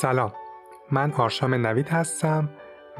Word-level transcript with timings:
سلام 0.00 0.32
من 0.90 1.12
آرشام 1.12 1.54
نوید 1.54 1.88
هستم 1.88 2.50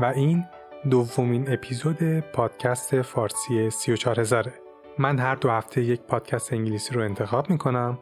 و 0.01 0.05
این 0.05 0.45
دومین 0.91 1.53
اپیزود 1.53 2.21
پادکست 2.21 3.03
فارسی 3.03 3.71
34000 3.71 4.53
من 4.99 5.19
هر 5.19 5.35
دو 5.35 5.51
هفته 5.51 5.83
یک 5.83 6.01
پادکست 6.01 6.53
انگلیسی 6.53 6.95
رو 6.95 7.03
انتخاب 7.03 7.51
می 7.51 7.59
کنم 7.59 7.99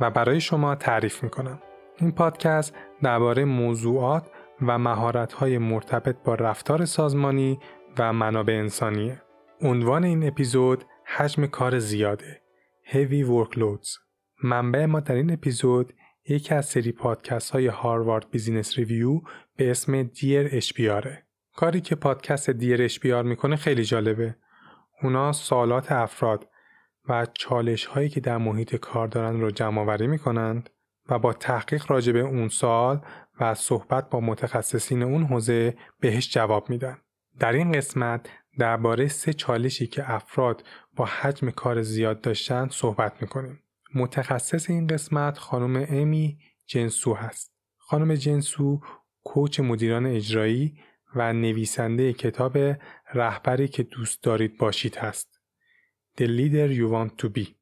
و 0.00 0.10
برای 0.10 0.40
شما 0.40 0.74
تعریف 0.74 1.22
می 1.22 1.30
کنم. 1.30 1.62
این 1.96 2.12
پادکست 2.12 2.74
درباره 3.02 3.44
موضوعات 3.44 4.30
و 4.62 4.78
مهارت‌های 4.78 5.58
مرتبط 5.58 6.16
با 6.24 6.34
رفتار 6.34 6.84
سازمانی 6.84 7.58
و 7.98 8.12
منابع 8.12 8.54
انسانیه. 8.54 9.22
عنوان 9.60 10.04
این 10.04 10.28
اپیزود 10.28 10.84
حجم 11.04 11.46
کار 11.46 11.78
زیاده. 11.78 12.42
Heavy 12.92 13.26
Workloads. 13.26 13.88
منبع 14.42 14.86
ما 14.86 15.00
در 15.00 15.14
این 15.14 15.32
اپیزود 15.32 15.92
یکی 16.28 16.54
از 16.54 16.66
سری 16.66 16.92
پادکست 16.92 17.50
های 17.50 17.66
Harvard 17.66 18.30
Business 18.30 18.78
Review 18.78 19.20
به 19.56 19.70
اسم 19.70 20.02
Dear 20.02 20.48
HBR 20.52 20.96
ه. 20.96 21.26
کاری 21.56 21.80
که 21.80 21.94
پادکست 21.94 22.50
Dear 22.50 22.82
HBR 22.82 23.24
می‌کنه 23.24 23.56
خیلی 23.56 23.84
جالبه. 23.84 24.36
اونا 25.02 25.32
سوالات 25.32 25.92
افراد 25.92 26.48
و 27.08 27.26
چالش 27.34 27.86
هایی 27.86 28.08
که 28.08 28.20
در 28.20 28.38
محیط 28.38 28.76
کار 28.76 29.08
دارن 29.08 29.40
رو 29.40 29.50
جمع 29.50 29.80
آوری 29.80 30.06
می‌کنند 30.06 30.70
و 31.08 31.18
با 31.18 31.32
تحقیق 31.32 31.90
راجع 31.90 32.12
به 32.12 32.20
اون 32.20 32.48
سوال 32.48 33.00
و 33.40 33.54
صحبت 33.54 34.10
با 34.10 34.20
متخصصین 34.20 35.02
اون 35.02 35.22
حوزه 35.22 35.76
بهش 36.00 36.32
جواب 36.32 36.70
میدن. 36.70 36.98
در 37.38 37.52
این 37.52 37.72
قسمت 37.72 38.28
درباره 38.58 39.08
سه 39.08 39.32
چالشی 39.32 39.86
که 39.86 40.10
افراد 40.10 40.64
با 40.96 41.04
حجم 41.04 41.50
کار 41.50 41.82
زیاد 41.82 42.20
داشتن 42.20 42.68
صحبت 42.68 43.22
می‌کنیم. 43.22 43.61
متخصص 43.94 44.70
این 44.70 44.86
قسمت 44.86 45.38
خانم 45.38 45.86
امی 45.88 46.38
جنسو 46.66 47.14
هست. 47.14 47.52
خانم 47.78 48.14
جنسو 48.14 48.80
کوچ 49.24 49.60
مدیران 49.60 50.06
اجرایی 50.06 50.78
و 51.14 51.32
نویسنده 51.32 52.12
کتاب 52.12 52.58
رهبری 53.14 53.68
که 53.68 53.82
دوست 53.82 54.22
دارید 54.22 54.58
باشید 54.58 54.96
هست. 54.96 55.40
The 56.18 56.24
Leader 56.24 56.70
You 56.78 56.92
Want 56.92 57.22
to 57.22 57.28
Be 57.28 57.61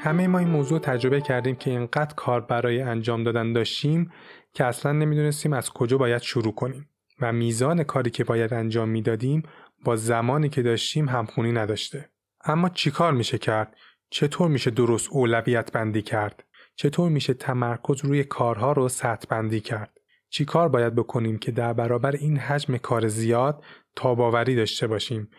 همه 0.00 0.26
ما 0.26 0.38
این 0.38 0.48
موضوع 0.48 0.78
تجربه 0.78 1.20
کردیم 1.20 1.56
که 1.56 1.70
اینقدر 1.70 2.14
کار 2.14 2.40
برای 2.40 2.82
انجام 2.82 3.24
دادن 3.24 3.52
داشتیم 3.52 4.12
که 4.52 4.64
اصلا 4.64 4.92
نمی‌دونستیم 4.92 5.52
از 5.52 5.70
کجا 5.70 5.98
باید 5.98 6.22
شروع 6.22 6.54
کنیم 6.54 6.88
و 7.20 7.32
میزان 7.32 7.82
کاری 7.82 8.10
که 8.10 8.24
باید 8.24 8.54
انجام 8.54 8.88
می‌دادیم 8.88 9.42
با 9.84 9.96
زمانی 9.96 10.48
که 10.48 10.62
داشتیم 10.62 11.08
همخونی 11.08 11.52
نداشته. 11.52 12.10
اما 12.44 12.68
چیکار 12.68 13.12
میشه 13.12 13.38
کرد؟ 13.38 13.76
چطور 14.10 14.48
میشه 14.48 14.70
درست 14.70 15.08
اولویت 15.10 15.72
بندی 15.72 16.02
کرد؟ 16.02 16.44
چطور 16.74 17.10
میشه 17.10 17.34
تمرکز 17.34 18.04
روی 18.04 18.24
کارها 18.24 18.72
رو 18.72 18.88
سطح 18.88 19.26
بندی 19.30 19.60
کرد؟ 19.60 19.98
چیکار 20.30 20.68
باید 20.68 20.94
بکنیم 20.94 21.38
که 21.38 21.52
در 21.52 21.72
برابر 21.72 22.12
این 22.12 22.36
حجم 22.36 22.76
کار 22.76 23.08
زیاد 23.08 23.64
تاباوری 23.96 24.56
داشته 24.56 24.86
باشیم 24.86 25.30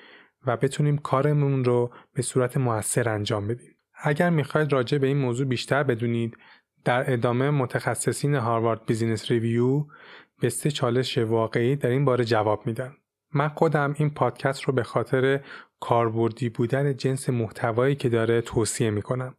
و 0.47 0.57
بتونیم 0.57 0.97
کارمون 0.97 1.63
رو 1.63 1.93
به 2.13 2.21
صورت 2.21 2.57
موثر 2.57 3.09
انجام 3.09 3.47
بدیم؟ 3.47 3.78
اگر 4.03 4.29
می‌خواید 4.29 4.73
راجع 4.73 4.97
به 4.97 5.07
این 5.07 5.17
موضوع 5.17 5.47
بیشتر 5.47 5.83
بدونید 5.83 6.37
در 6.85 7.13
ادامه 7.13 7.49
متخصصین 7.49 8.35
Harvard 8.35 8.85
Business 8.85 9.31
Review 9.31 9.85
به 10.41 10.49
سه 10.49 10.71
چالش 10.71 11.17
واقعی 11.17 11.75
در 11.75 11.89
این 11.89 12.05
باره 12.05 12.25
جواب 12.25 12.67
میدن. 12.67 12.93
من 13.33 13.47
خودم 13.47 13.95
این 13.97 14.09
پادکست 14.09 14.63
رو 14.63 14.73
به 14.73 14.83
خاطر 14.83 15.39
کاربردی 15.79 16.49
بودن 16.49 16.95
جنس 16.95 17.29
محتوایی 17.29 17.95
که 17.95 18.09
داره 18.09 18.41
توصیه 18.41 18.89
می‌کنم 18.89 19.35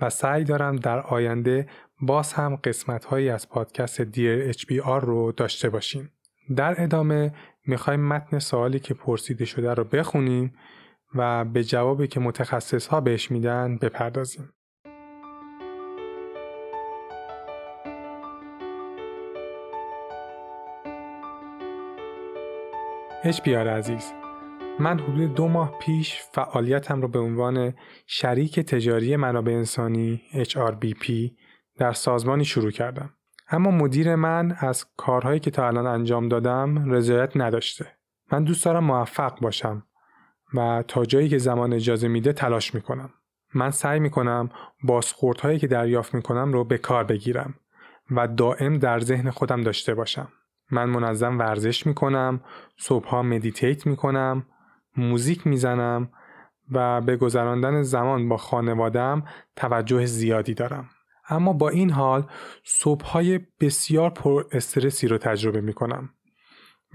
و 0.00 0.10
سعی 0.10 0.44
دارم 0.44 0.76
در 0.76 1.00
آینده 1.00 1.68
باز 2.00 2.32
هم 2.32 2.56
قسمت 2.56 3.04
هایی 3.04 3.28
از 3.28 3.48
پادکست 3.48 4.00
Dear 4.00 4.52
HBR 4.52 5.00
رو 5.02 5.32
داشته 5.32 5.70
باشیم. 5.70 6.12
در 6.56 6.82
ادامه 6.82 7.34
می‌خوایم 7.66 8.00
متن 8.00 8.38
سوالی 8.38 8.80
که 8.80 8.94
پرسیده 8.94 9.44
شده 9.44 9.74
رو 9.74 9.84
بخونیم 9.84 10.54
و 11.16 11.44
به 11.44 11.64
جوابی 11.64 12.06
که 12.06 12.20
متخصص 12.20 12.86
ها 12.86 13.00
بهش 13.00 13.30
میدن 13.30 13.76
بپردازیم. 13.76 14.52
بیار 23.44 23.68
عزیز 23.68 24.12
من 24.78 24.98
حدود 24.98 25.34
دو 25.34 25.48
ماه 25.48 25.78
پیش 25.78 26.20
فعالیتم 26.32 27.02
رو 27.02 27.08
به 27.08 27.18
عنوان 27.18 27.74
شریک 28.06 28.60
تجاری 28.60 29.16
منابع 29.16 29.52
انسانی 29.52 30.22
HRBP 30.32 31.30
در 31.76 31.92
سازمانی 31.92 32.44
شروع 32.44 32.70
کردم. 32.70 33.10
اما 33.50 33.70
مدیر 33.70 34.14
من 34.14 34.56
از 34.58 34.86
کارهایی 34.96 35.40
که 35.40 35.50
تا 35.50 35.66
الان 35.66 35.86
انجام 35.86 36.28
دادم 36.28 36.92
رضایت 36.92 37.36
نداشته. 37.36 37.86
من 38.32 38.44
دوست 38.44 38.64
دارم 38.64 38.84
موفق 38.84 39.40
باشم 39.40 39.82
و 40.54 40.84
تا 40.88 41.04
جایی 41.04 41.28
که 41.28 41.38
زمان 41.38 41.72
اجازه 41.72 42.08
میده 42.08 42.32
تلاش 42.32 42.74
می‌کنم. 42.74 43.10
من 43.54 43.70
سعی 43.70 44.00
می‌کنم 44.00 44.50
بازخوردهایی 44.84 45.58
که 45.58 45.66
دریافت 45.66 46.14
می‌کنم 46.14 46.52
رو 46.52 46.64
به 46.64 46.78
کار 46.78 47.04
بگیرم 47.04 47.54
و 48.10 48.28
دائم 48.28 48.78
در 48.78 49.00
ذهن 49.00 49.30
خودم 49.30 49.62
داشته 49.62 49.94
باشم. 49.94 50.28
من 50.70 50.84
منظم 50.84 51.38
ورزش 51.38 51.86
می‌کنم، 51.86 52.40
صبحها 52.78 53.22
مدیتیت 53.22 53.86
می‌کنم، 53.86 54.46
موزیک 54.96 55.46
می‌زنم 55.46 56.10
و 56.72 57.00
به 57.00 57.16
گذراندن 57.16 57.82
زمان 57.82 58.28
با 58.28 58.36
خانوادم 58.36 59.24
توجه 59.56 60.06
زیادی 60.06 60.54
دارم. 60.54 60.90
اما 61.28 61.52
با 61.52 61.68
این 61.68 61.90
حال 61.90 62.26
صبحهای 62.64 63.40
بسیار 63.60 64.10
پر 64.10 64.44
استرسی 64.52 65.08
رو 65.08 65.18
تجربه 65.18 65.60
می‌کنم 65.60 66.10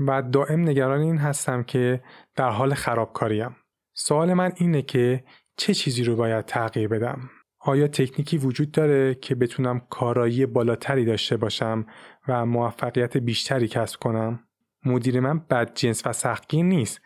و 0.08 0.22
دائم 0.22 0.62
نگران 0.62 1.02
این 1.02 1.18
هستم 1.18 1.64
که 1.64 2.04
در 2.36 2.50
حال 2.50 2.74
خرابکاریم. 2.74 3.56
سوال 3.94 4.34
من 4.34 4.52
اینه 4.56 4.82
که 4.82 5.24
چه 5.58 5.74
چیزی 5.74 6.04
رو 6.04 6.16
باید 6.16 6.46
تغییر 6.46 6.88
بدم؟ 6.88 7.30
آیا 7.60 7.88
تکنیکی 7.88 8.38
وجود 8.38 8.72
داره 8.72 9.16
که 9.16 9.36
بتونم 9.36 9.80
کارایی 9.90 10.46
بالاتری 10.46 11.06
داشته 11.06 11.38
باشم 11.38 11.86
و 12.28 12.46
موفقیت 12.46 13.18
بیشتری 13.18 13.68
کسب 13.68 14.00
کنم؟ 14.00 14.40
مدیر 14.86 15.20
من 15.20 15.40
بد 15.40 15.74
جنس 15.74 16.06
و 16.06 16.14
سختگیر 16.14 16.66
نیست 16.66 17.02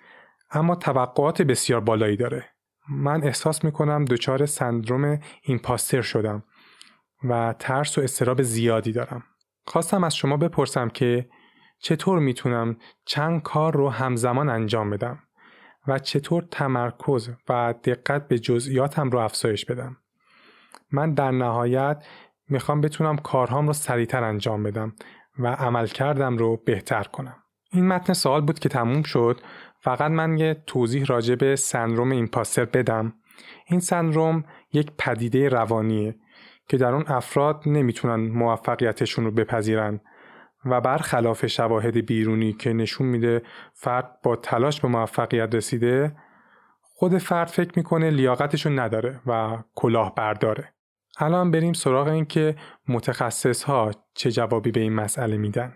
اما 0.52 0.76
توقعات 0.76 1.42
بسیار 1.42 1.82
بالایی 1.82 2.18
داره. 2.18 2.46
من 2.90 3.24
احساس 3.24 3.66
می‌کنم 3.66 4.06
دچار 4.06 4.46
سندروم 4.46 5.20
ایمپاستر 5.42 6.02
شدم 6.02 6.44
و 7.24 7.56
ترس 7.60 7.98
و 7.98 8.02
استراب 8.02 8.42
زیادی 8.42 8.92
دارم. 8.92 9.24
خواستم 9.68 10.04
از 10.04 10.16
شما 10.16 10.38
بپرسم 10.38 10.90
که 10.90 11.30
چطور 11.86 12.20
می‌تونم 12.20 12.78
چند 13.06 13.42
کار 13.42 13.74
رو 13.78 13.90
همزمان 13.90 14.50
انجام 14.50 14.90
بدم 14.90 15.20
و 15.88 16.00
چطور 16.00 16.44
تمرکز 16.52 17.30
و 17.50 17.74
دقت 17.84 18.28
به 18.28 18.40
جزئیاتم 18.40 19.10
رو 19.10 19.20
افزایش 19.20 19.66
بدم. 19.66 19.98
من 20.92 21.14
در 21.14 21.32
نهایت 21.32 22.06
می‌خوام 22.50 22.82
بتونم 22.82 23.18
کارهام 23.18 23.68
رو 23.68 23.74
سریعتر 23.74 24.24
انجام 24.24 24.64
بدم 24.64 24.94
و 25.40 25.48
عمل 25.48 25.88
کردم 25.88 26.38
رو 26.38 26.58
بهتر 26.66 27.04
کنم. 27.04 27.36
این 27.72 27.88
متن 27.88 28.14
سوال 28.14 28.42
بود 28.42 28.60
که 28.60 28.70
تموم 28.70 29.04
شد 29.04 29.42
فقط 29.80 30.12
من 30.12 30.38
یه 30.38 30.64
توضیح 30.68 31.06
راجع 31.06 31.36
به 31.36 31.56
سندروم 31.56 32.12
ایمپاستر 32.12 32.66
بدم. 32.66 33.14
این 33.68 33.80
سندروم 33.80 34.44
یک 34.74 34.92
پدیده 34.98 35.50
روانیه 35.50 36.16
که 36.68 36.78
در 36.78 36.94
اون 36.94 37.06
افراد 37.08 37.64
نمی‌تونن 37.66 38.30
موفقیتشون 38.30 39.26
رو 39.26 39.32
بپذیرن 39.32 40.00
و 40.66 40.82
برخلاف 40.82 41.46
شواهد 41.46 42.06
بیرونی 42.06 42.54
که 42.54 42.74
نشون 42.74 43.08
میده 43.08 43.42
فرد 43.74 44.22
با 44.24 44.36
تلاش 44.36 44.82
به 44.82 44.88
موفقیت 44.88 45.56
رسیده 45.56 46.16
خود 46.82 47.18
فرد 47.18 47.48
فکر 47.48 47.72
می‌کنه 47.76 48.10
لیاقتشون 48.10 48.80
نداره 48.80 49.20
و 49.28 49.58
کلاه 49.76 50.16
برداره. 50.16 50.74
الان 51.18 51.52
بریم 51.52 51.74
سراغ 51.74 52.08
این 52.08 52.26
که 52.26 52.56
متخصص 52.88 53.64
ها 53.64 53.92
چه 54.14 54.32
جوابی 54.32 54.72
به 54.72 54.80
این 54.80 54.94
مسئله 54.94 55.38
میدن. 55.38 55.74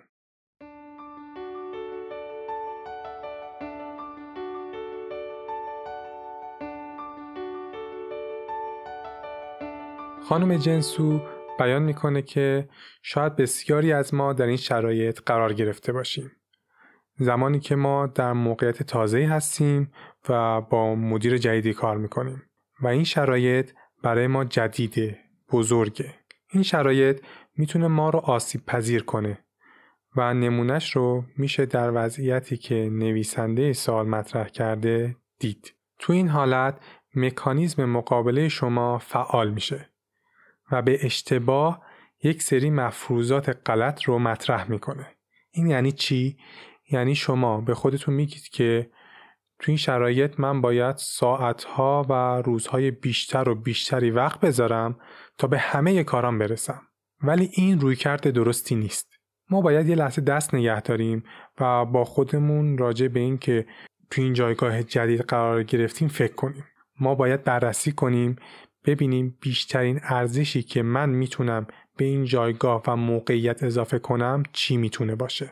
خانم 10.30 10.58
جنسو 10.58 11.22
بیان 11.60 11.84
می‌کنه 11.84 12.22
که 12.22 12.70
شاید 13.04 13.36
بسیاری 13.36 13.94
از 13.94 14.14
ما 14.14 14.34
در 14.34 14.46
این 14.46 14.58
شرایط 14.58 15.20
قرار 15.26 15.54
گرفته 15.54 15.94
باشیم. 15.94 16.32
زمانی 17.18 17.60
که 17.60 17.76
ما 17.76 18.08
در 18.08 18.34
موقعیت 18.34 18.84
تازه‌ای 18.84 19.26
هستیم 19.26 19.92
و 20.30 20.62
با 20.62 20.96
مدیر 20.96 21.38
جدیدی 21.38 21.74
کار 21.74 21.98
می‌کنیم 21.98 22.44
و 22.82 22.88
این 22.88 23.04
شرایط 23.04 23.72
برای 24.04 24.28
ما 24.28 24.46
جدیده، 24.46 25.20
بزرگه. 25.52 26.16
این 26.52 26.64
شرایط 26.64 27.22
می‌تونه 27.58 27.88
ما 27.88 28.10
رو 28.10 28.20
آسیب 28.20 28.66
پذیر 28.66 29.04
کنه 29.04 29.40
و 30.16 30.34
نمونهش 30.34 30.96
رو 30.96 31.24
میشه 31.38 31.66
در 31.66 31.92
وضعیتی 31.94 32.58
که 32.58 32.76
نویسنده 32.76 33.74
سال 33.74 34.08
مطرح 34.08 34.48
کرده 34.48 35.16
دید. 35.40 35.74
تو 36.00 36.14
این 36.14 36.28
حالت 36.28 36.80
مکانیزم 37.16 37.86
مقابله 37.86 38.50
شما 38.50 38.98
فعال 38.98 39.52
میشه 39.52 39.90
و 40.72 40.82
به 40.82 41.06
اشتباه 41.06 41.82
یک 42.24 42.44
سری 42.44 42.70
مفروضات 42.70 43.58
غلط 43.66 44.04
رو 44.04 44.20
مطرح 44.20 44.72
می‌کنه. 44.72 45.08
این 45.52 45.68
یعنی 45.68 45.92
چی؟ 45.92 46.38
یعنی 46.92 47.16
شما 47.16 47.62
به 47.62 47.76
خودتون 47.76 48.14
میگید 48.14 48.44
که 48.44 48.90
تو 49.60 49.72
این 49.72 49.78
شرایط 49.78 50.40
من 50.40 50.62
باید 50.62 50.96
ساعتها 50.98 52.06
و 52.10 52.42
روزهای 52.42 52.92
بیشتر 52.92 53.50
و 53.50 53.56
بیشتری 53.56 54.12
وقت 54.12 54.40
بذارم 54.40 55.00
تا 55.38 55.48
به 55.48 55.58
همه 55.58 56.04
کارام 56.04 56.40
برسم. 56.40 56.82
ولی 57.24 57.50
این 57.54 57.80
رویکرد 57.80 58.30
درستی 58.30 58.76
نیست. 58.76 59.10
ما 59.50 59.62
باید 59.62 59.90
یه 59.90 59.96
لحظه 59.96 60.22
دست 60.22 60.56
نگه 60.56 60.82
داریم 60.82 61.24
و 61.60 61.86
با 61.86 62.06
خودمون 62.06 62.78
راجع 62.78 63.08
به 63.08 63.20
این 63.20 63.38
که 63.38 63.66
تو 64.12 64.22
این 64.22 64.34
جایگاه 64.34 64.84
جدید 64.84 65.22
قرار 65.22 65.64
گرفتیم 65.64 66.08
فکر 66.08 66.34
کنیم. 66.34 66.66
ما 67.00 67.16
باید 67.16 67.44
بررسی 67.44 67.92
کنیم 67.92 68.36
ببینیم 68.86 69.38
بیشترین 69.42 70.00
ارزشی 70.04 70.64
که 70.64 70.84
من 70.84 71.10
می‌تونم 71.10 71.68
به 71.98 72.06
این 72.06 72.26
جایگاه 72.26 72.84
و 72.88 72.96
موقعیت 72.96 73.64
اضافه 73.64 74.00
کنم 74.00 74.44
چی 74.54 74.78
می‌تونه 74.78 75.16
باشه. 75.16 75.52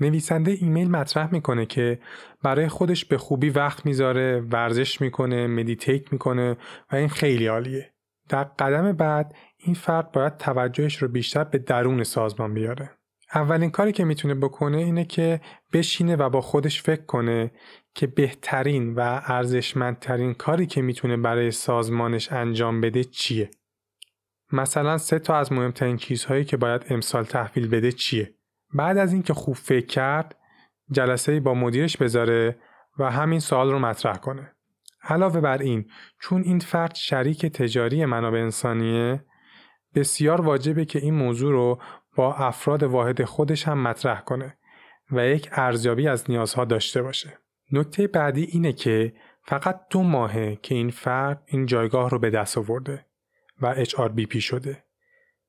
نویسنده 0.00 0.50
ایمیل 0.50 0.90
مطرح 0.90 1.32
می‌کنه 1.32 1.66
که 1.66 1.98
برای 2.42 2.68
خودش 2.68 3.04
به 3.04 3.18
خوبی 3.18 3.50
وقت 3.50 3.86
می‌ذاره، 3.86 4.40
ورزش 4.40 5.00
می‌کنه، 5.00 5.46
meditate 5.46 6.12
می‌کنه 6.12 6.56
و 6.92 6.96
این 6.96 7.08
خیلی 7.08 7.46
عالیه. 7.46 7.92
در 8.28 8.44
قدم 8.44 8.92
بعد 8.92 9.34
این 9.56 9.74
فرد 9.74 10.12
باید 10.12 10.36
توجهش 10.36 10.96
رو 11.02 11.08
بیشتر 11.08 11.44
به 11.44 11.58
درون 11.58 12.04
سازمان 12.04 12.54
بیاره. 12.54 12.97
اولین 13.34 13.70
کاری 13.70 13.92
که 13.92 14.04
می‌تونه 14.04 14.34
بکنه 14.34 14.76
اینه 14.78 15.04
که 15.04 15.40
بشینه 15.72 16.16
و 16.16 16.30
با 16.30 16.40
خودش 16.40 16.82
فکر 16.82 17.04
کنه 17.04 17.50
که 17.94 18.06
بهترین 18.06 18.94
و 18.94 19.20
ارزشمندترین 19.24 20.34
کاری 20.34 20.66
که 20.66 20.82
می‌تونه 20.82 21.16
برای 21.16 21.50
سازمانش 21.50 22.32
انجام 22.32 22.80
بده 22.80 23.04
چیه. 23.04 23.50
مثلا 24.52 24.98
سه 24.98 25.18
تا 25.18 25.36
از 25.36 25.52
مهمترین 25.52 25.96
چیزهایی 25.96 26.44
که 26.44 26.56
باید 26.56 26.86
امسال 26.90 27.24
تحویل 27.24 27.68
بده 27.68 27.92
چیه. 27.92 28.34
بعد 28.74 28.98
از 28.98 29.12
اینکه 29.12 29.34
خوب 29.34 29.54
فکر 29.56 29.86
کرد 29.86 30.36
جلسه 30.90 31.40
با 31.40 31.54
مدیرش 31.54 31.96
بذاره 31.96 32.58
و 32.98 33.10
همین 33.10 33.40
سوال 33.40 33.70
رو 33.70 33.78
مطرح 33.78 34.16
کنه. 34.16 34.52
علاوه 35.02 35.40
بر 35.40 35.58
این 35.58 35.90
چون 36.20 36.42
این 36.42 36.58
فرد 36.58 36.94
شریک 36.94 37.46
تجاری 37.46 38.04
منابع 38.04 38.38
انسانیه 38.38 39.24
بسیار 39.94 40.40
واجبه 40.40 40.84
که 40.84 40.98
این 40.98 41.14
موضوع 41.14 41.52
رو 41.52 41.80
با 42.18 42.34
افراد 42.34 42.82
واحد 42.82 43.24
خودش 43.24 43.68
هم 43.68 43.82
مطرح 43.82 44.20
کنه 44.20 44.56
و 45.10 45.26
یک 45.26 45.48
ارزیابی 45.52 46.08
از 46.08 46.30
نیازها 46.30 46.64
داشته 46.64 47.02
باشه. 47.02 47.38
نکته 47.72 48.06
بعدی 48.06 48.44
اینه 48.44 48.72
که 48.72 49.12
فقط 49.42 49.80
دو 49.90 50.02
ماهه 50.02 50.58
که 50.62 50.74
این 50.74 50.90
فرد 50.90 51.42
این 51.46 51.66
جایگاه 51.66 52.10
رو 52.10 52.18
به 52.18 52.30
دست 52.30 52.58
آورده 52.58 53.06
و 53.62 53.84
HRBP 53.84 54.38
شده 54.38 54.84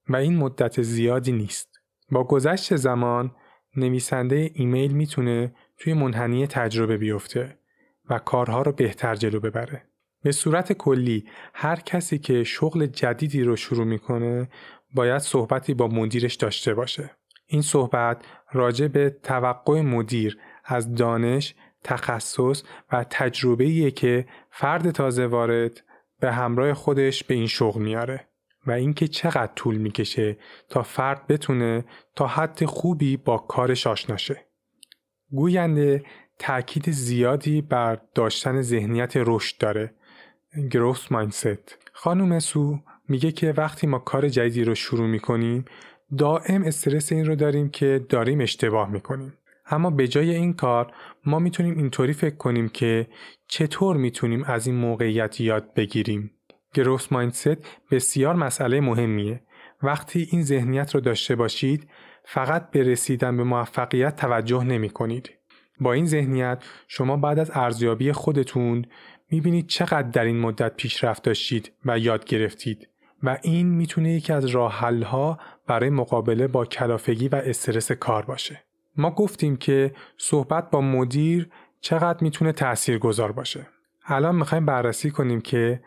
و 0.10 0.16
این 0.16 0.38
مدت 0.38 0.81
زیادی 0.81 1.31
نیست. 1.31 1.80
با 2.12 2.24
گذشت 2.24 2.75
زمان 2.75 3.36
نویسنده 3.75 4.51
ایمیل 4.54 4.92
می‌تونه 4.92 5.56
توی 5.77 5.94
منحنی 5.94 6.48
تجربه 6.48 6.98
بیفته 6.98 7.57
و 8.10 8.19
کارها 8.19 8.62
رو 8.62 8.72
بهتر 8.72 9.15
جلو 9.15 9.39
ببره. 9.39 9.83
به 10.24 10.31
صورت 10.31 10.74
کلی 10.74 11.25
هر 11.54 11.75
کسی 11.75 12.19
که 12.19 12.44
شغل 12.44 12.86
جدیدی 12.86 13.44
رو 13.44 13.56
شروع 13.56 13.86
می‌کنه 13.86 14.50
باید 14.94 15.18
صحبتی 15.18 15.74
با 15.74 15.88
مدیرش 15.88 16.36
داشته 16.36 16.74
باشه. 16.74 17.12
این 17.47 17.62
صحبت 17.62 18.25
راجع 18.51 18.88
به 18.88 19.18
توقع 19.24 19.81
مدیر 19.81 20.38
از 20.65 20.95
دانش، 20.95 21.56
تخصص 21.83 22.63
و 22.91 23.06
تجربه‌ایه 23.09 23.91
که 23.91 24.25
فرد 24.51 24.91
تازه 24.91 25.25
وارد 25.25 25.83
به 26.19 26.31
همراه 26.31 26.74
خودش 26.74 27.24
به 27.24 27.33
این 27.33 27.47
شغل 27.47 27.81
میاره 27.81 28.27
و 28.68 28.71
اینکه 28.71 29.07
چقدر 29.07 29.53
طول 29.56 29.77
می‌کشه 29.77 30.38
تا 30.69 30.83
فرد 30.83 31.27
بتونه 31.27 31.86
تا 32.15 32.27
حد 32.27 32.65
خوبی 32.65 33.18
با 33.18 33.38
کارش 33.38 33.88
آشنا 33.88 34.18
شه. 34.18 34.45
گوینده 35.31 36.03
تاکید 36.39 36.91
زیادی 36.91 37.62
بر 37.62 38.00
داشتن 38.15 38.62
ذهنیت 38.62 39.13
رشد 39.15 39.57
داره 39.57 39.94
گروس 40.71 41.12
مایندست 41.12 41.77
خانم 41.94 42.39
سو 42.39 42.80
میگه 43.09 43.31
که 43.31 43.53
وقتی 43.57 43.88
ما 43.88 44.00
کار 44.00 44.29
جدیدی 44.29 44.63
رو 44.63 44.75
شروع 44.75 45.07
می‌کنیم 45.07 45.65
دائم 46.17 46.63
استرس 46.63 47.11
این 47.11 47.25
رو 47.25 47.35
داریم 47.35 47.69
که 47.69 48.06
داریم 48.09 48.41
اشتباه 48.41 48.89
می‌کنیم. 48.89 49.33
اما 49.71 49.89
به 49.89 50.07
جای 50.07 50.35
این 50.35 50.53
کار 50.53 50.94
ما 51.25 51.39
می‌تونیم 51.39 51.77
اینطوری 51.77 52.13
فکر 52.13 52.35
کنیم 52.35 52.69
که 52.69 53.07
چطور 53.47 53.97
می‌تونیم 53.97 54.44
از 54.44 54.67
این 54.67 54.75
موقعیت 54.75 55.41
یاد 55.41 55.73
بگیریم. 55.73 56.31
گروس 56.73 57.11
مایندست 57.11 57.67
بسیار 57.91 58.35
مسئله 58.35 58.81
مهمیه. 58.81 59.41
وقتی 59.83 60.27
این 60.31 60.44
ذهنیت 60.44 60.95
رو 60.95 61.01
داشته 61.01 61.35
باشید 61.35 61.89
فقط 62.23 62.71
به 62.71 62.83
رسیدن 62.83 63.38
به 63.38 63.44
موفقیت 63.44 64.15
توجه 64.15 64.63
نمی 64.63 64.89
کنید. 64.89 65.29
با 65.79 65.94
این 65.94 66.05
ذهنیت 66.05 66.63
شما 66.88 67.17
بعد 67.17 67.39
از 67.39 67.51
ارزیابی 67.53 68.12
خودتون 68.12 68.85
می‌بینید 69.31 69.67
چقدر 69.67 70.09
در 70.09 70.23
این 70.23 70.39
مدت 70.39 70.75
پیشرفت 70.75 71.23
داشتید 71.23 71.71
و 71.85 72.00
یاد 72.00 72.25
گرفتید. 72.25 72.88
و 73.24 73.38
این 73.42 73.68
می‌تونه 73.68 74.12
یکی 74.12 74.33
از 74.33 74.45
راه 74.45 74.80
ها 75.06 75.39
برای 75.68 75.89
مقابله 75.89 76.48
با 76.48 76.66
کلافگی 76.66 77.27
و 77.27 77.36
استرس 77.36 77.92
کار 77.92 78.25
باشه. 78.25 78.63
ما 78.98 79.12
گفتیم 79.12 79.57
که 79.57 79.94
صحبت 80.18 80.69
با 80.69 80.81
مدیر 80.81 81.50
چقدر 81.81 82.18
می‌تونه 82.24 82.51
تأثیر 82.51 83.00
گذار 83.00 83.31
باشه. 83.31 83.68
الان 84.06 84.36
می‌خوایم 84.36 84.66
بررسی 84.66 85.12
کنیم 85.12 85.42
که 85.42 85.81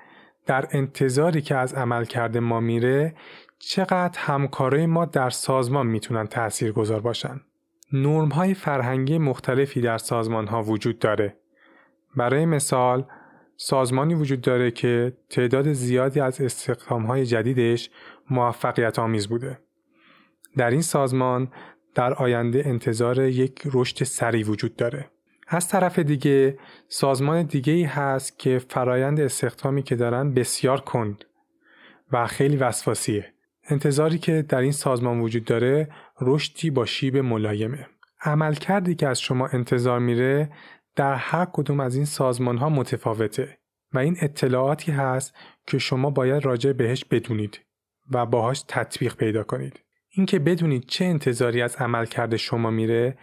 در 0.46 0.68
انتظاری 0.70 1.42
که 1.42 1.56
از 1.56 1.74
عمل 1.74 2.04
کرده 2.04 2.40
ما 2.40 2.60
میره 2.60 3.14
چقدر 3.58 4.18
همکارای 4.20 4.86
ما 4.86 5.04
در 5.04 5.30
سازمان 5.30 5.86
می‌تونن 5.86 6.26
تأثیر 6.26 6.72
گذار 6.72 7.00
باشن. 7.00 7.40
نرم 7.92 8.28
های 8.28 8.54
فرهنگی 8.54 9.18
مختلفی 9.18 9.80
در 9.80 9.98
سازمان 9.98 10.46
ها 10.46 10.62
وجود 10.62 10.98
داره. 10.98 11.36
برای 12.16 12.46
مثال 12.46 13.04
سازمانی 13.64 14.14
وجود 14.14 14.40
داره 14.40 14.70
که 14.70 15.12
تعداد 15.30 15.72
زیادی 15.72 16.20
از 16.20 16.40
استخدام 16.40 17.06
های 17.06 17.26
جدیدش 17.26 17.90
موفقیت 18.30 18.98
آمیز 18.98 19.28
بوده. 19.28 19.58
در 20.56 20.70
این 20.70 20.82
سازمان 20.82 21.48
در 21.94 22.14
آینده 22.14 22.62
انتظار 22.66 23.20
یک 23.20 23.62
رشد 23.72 24.04
سریع 24.04 24.46
وجود 24.46 24.76
داره. 24.76 25.10
از 25.48 25.68
طرف 25.68 25.98
دیگه 25.98 26.58
سازمان 26.88 27.42
دیگه 27.42 27.72
ای 27.72 27.84
هست 27.84 28.38
که 28.38 28.58
فرایند 28.68 29.20
استخدامی 29.20 29.82
که 29.82 29.96
دارن 29.96 30.34
بسیار 30.34 30.80
کند 30.80 31.24
و 32.12 32.26
خیلی 32.26 32.56
وسواسیه. 32.56 33.32
انتظاری 33.68 34.18
که 34.18 34.42
در 34.48 34.60
این 34.60 34.72
سازمان 34.72 35.20
وجود 35.20 35.44
داره 35.44 35.88
رشدی 36.20 36.70
با 36.70 36.86
شیب 36.86 37.16
ملایمه. 37.16 37.86
عملکردی 38.20 38.94
که 38.94 39.08
از 39.08 39.20
شما 39.20 39.46
انتظار 39.46 39.98
میره 39.98 40.50
در 40.96 41.14
هر 41.14 41.44
کدوم 41.52 41.80
از 41.80 41.96
این 41.96 42.04
سازمان 42.04 42.56
ها 42.56 42.68
متفاوته 42.68 43.58
و 43.92 43.98
این 43.98 44.16
اطلاعاتی 44.20 44.92
هست 44.92 45.34
که 45.66 45.78
شما 45.78 46.10
باید 46.10 46.44
راجع 46.44 46.72
بهش 46.72 47.04
بدونید 47.04 47.60
و 48.10 48.26
باهاش 48.26 48.64
تطبیق 48.68 49.16
پیدا 49.16 49.42
کنید. 49.42 49.80
اینکه 50.10 50.38
بدونید 50.38 50.86
چه 50.86 51.04
انتظاری 51.04 51.62
از 51.62 51.76
عملکرد 51.76 52.36
شما 52.36 52.70
میره 52.70 53.18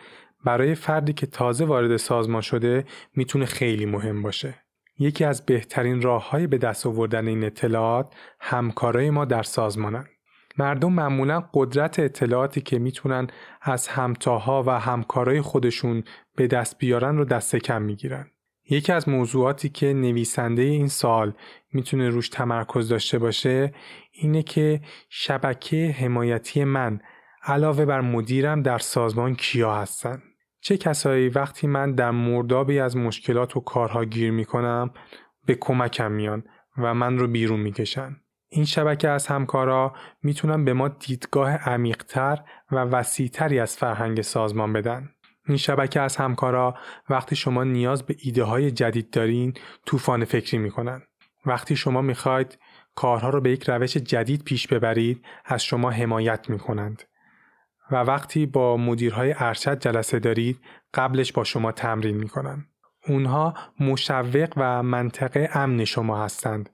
برای 0.45 0.75
فردی 0.75 1.13
که 1.13 1.27
تازه 1.27 1.65
وارد 1.65 1.97
سازمان 1.97 2.41
شده 2.41 2.85
می‌تونه 3.15 3.45
خیلی 3.45 3.85
مهم 3.85 4.21
باشه. 4.21 4.55
یکی 4.99 5.25
از 5.25 5.45
بهترین 5.45 6.01
راه 6.01 6.29
های 6.29 6.47
به 6.47 6.57
دست 6.57 6.85
آوردن 6.85 7.27
این 7.27 7.43
اطلاعات 7.43 8.13
همکارای 8.39 9.09
ما 9.09 9.25
در 9.25 9.43
سازمانن. 9.43 10.05
مردم 10.59 10.93
معمولا 10.93 11.43
قدرت 11.53 11.99
اطلاعاتی 11.99 12.61
که 12.61 12.79
می‌تونن 12.79 13.27
از 13.61 13.87
همتاها 13.87 14.63
و 14.67 14.79
همکارای 14.79 15.41
خودشون 15.41 16.03
به 16.35 16.47
دست 16.47 16.77
بیارن 16.77 17.17
رو 17.17 17.25
دست 17.25 17.55
کم 17.55 17.81
می‌گیرن. 17.81 18.31
یکی 18.69 18.91
از 18.91 19.09
موضوعاتی 19.09 19.69
که 19.69 19.93
نویسنده 19.93 20.61
این 20.61 20.87
سال 20.87 21.33
می‌تونه 21.73 22.09
روش 22.09 22.29
تمرکز 22.29 22.89
داشته 22.89 23.19
باشه 23.19 23.73
اینه 24.11 24.43
که 24.43 24.81
شبکه 25.09 25.95
حمایتی 25.99 26.63
من 26.63 26.99
علاوه 27.43 27.85
بر 27.85 28.01
مدیرم 28.01 28.61
در 28.61 28.77
سازمان 28.77 29.35
کیا 29.35 29.75
هستن. 29.75 30.21
چه 30.61 30.77
کسایی 30.77 31.29
وقتی 31.29 31.67
من 31.67 31.95
در 31.95 32.11
مردابی 32.11 32.79
از 32.79 32.97
مشکلات 32.97 33.57
و 33.57 33.59
کارها 33.59 34.05
گیر 34.05 34.31
می‌کنم 34.31 34.91
به 35.45 35.55
کمکم 35.55 36.11
میان 36.11 36.43
و 36.77 36.93
من 36.93 37.17
رو 37.17 37.27
بیرون 37.27 37.59
می‌کشن. 37.59 38.15
این 38.50 38.65
شبکه 38.65 39.10
از 39.10 39.27
همکارا 39.27 39.94
می‌تونن 40.24 40.65
به 40.65 40.74
ما 40.74 40.88
دیدگاه 40.88 41.51
عمیقتر 41.51 42.39
و 42.72 42.75
وسیعتری 42.75 43.60
از 43.60 43.77
فرهنگ 43.77 44.22
سازمان 44.22 44.74
بدن. 44.74 45.10
این 45.48 45.58
شبکه 45.58 46.01
از 46.01 46.15
همکارا 46.15 46.75
وقتی 47.10 47.36
شما 47.36 47.63
نیاز 47.63 48.03
به 48.03 48.15
ایده 48.20 48.44
های 48.44 48.72
جدید 48.72 49.10
دارین 49.10 49.53
طوفان 49.86 50.25
فکری 50.25 50.58
می‌کنن. 50.58 51.01
وقتی 51.46 51.75
شما 51.75 52.01
می‌خواید 52.01 52.60
کارها 52.96 53.29
رو 53.29 53.41
به 53.41 53.51
یک 53.51 53.70
روش 53.70 53.98
جدید 53.98 54.44
پیش 54.44 54.68
ببرید 54.68 55.25
از 55.46 55.63
شما 55.63 55.91
حمایت 55.91 56.50
می‌کنند. 56.50 57.03
و 57.91 57.96
وقتی 57.96 58.46
با 58.46 58.77
مدیرهای 58.77 59.36
ارشد 59.38 59.79
جلسه 59.79 60.20
دارید 60.20 60.62
قبلش 60.94 61.32
با 61.32 61.44
شما 61.44 61.72
تمرین 61.72 62.18
می‌کنن. 62.18 62.65
اونها 63.08 63.53
مشوق 63.79 64.53
و 64.58 64.84
منطقه 64.84 65.50
امن 65.53 65.86
شما 65.86 66.24
هستند 66.24 66.70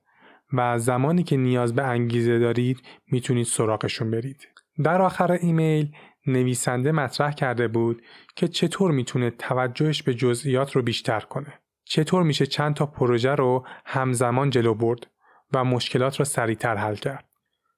و 0.53 0.79
زمانی 0.79 1.23
که 1.23 1.37
نیاز 1.37 1.75
به 1.75 1.83
انگیزه 1.83 2.39
دارید 2.39 2.81
می‌تونید 3.11 3.45
سراغشون 3.45 4.11
برید. 4.11 4.47
در 4.83 5.01
آخر 5.01 5.31
ایمیل 5.31 5.91
نویسنده 6.27 6.91
مطرح 6.91 7.31
کرده 7.31 7.67
بود 7.67 8.01
که 8.35 8.47
چطور 8.47 8.91
می‌تونه 8.91 9.29
توجهش 9.29 10.03
به 10.03 10.13
جزئیات 10.13 10.71
رو 10.71 10.81
بیشتر 10.81 11.19
کنه. 11.19 11.53
چطور 11.85 12.23
میشه 12.23 12.45
چند 12.45 12.75
تا 12.75 12.85
پروژه 12.85 13.35
رو 13.35 13.65
همزمان 13.85 14.49
جلو 14.49 14.73
برد 14.73 15.07
و 15.53 15.63
مشکلات 15.63 16.19
را 16.19 16.25
سریعتر 16.25 16.75
حل 16.75 16.95
کرد. 16.95 17.25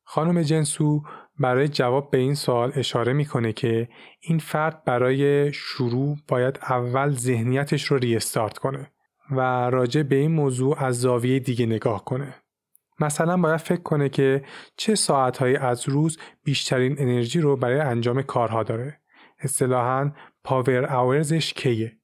خانم 0.04 0.42
جنسو 0.42 1.02
برای 1.40 1.68
جواب 1.68 2.12
به 2.12 2.18
این 2.18 2.34
سوال 2.34 2.72
اشاره 2.76 3.14
می‌کنه 3.14 3.54
که 3.54 3.90
این 4.20 4.40
فرد 4.40 4.84
برای 4.84 5.54
شروع 5.54 6.18
باید 6.28 6.60
اول 6.70 7.12
ذهنیتش 7.12 7.84
رو 7.84 7.98
ریستارت 7.98 8.58
کنه 8.58 8.92
و 9.32 9.70
راجع 9.70 10.04
به 10.04 10.16
این 10.16 10.32
موضوع 10.32 10.84
از 10.84 11.02
زاویه 11.02 11.40
دیگه 11.40 11.66
نگاه 11.66 12.06
کنه. 12.06 12.36
مثلا 13.00 13.38
باید 13.38 13.58
فکر 13.58 13.82
کنه 13.82 14.10
که 14.10 14.44
چه 14.78 14.96
ساعتهایی 14.96 15.56
از 15.56 15.90
روز 15.90 16.18
بیشترین 16.44 16.96
انرژی 17.00 17.42
رو 17.42 17.58
برای 17.58 17.80
انجام 17.80 18.22
کارها 18.22 18.64
داره. 18.64 19.02
اصطلاحا 19.40 20.12
پاور 20.44 20.86
اورزش 20.86 21.54
کیه. 21.54 21.98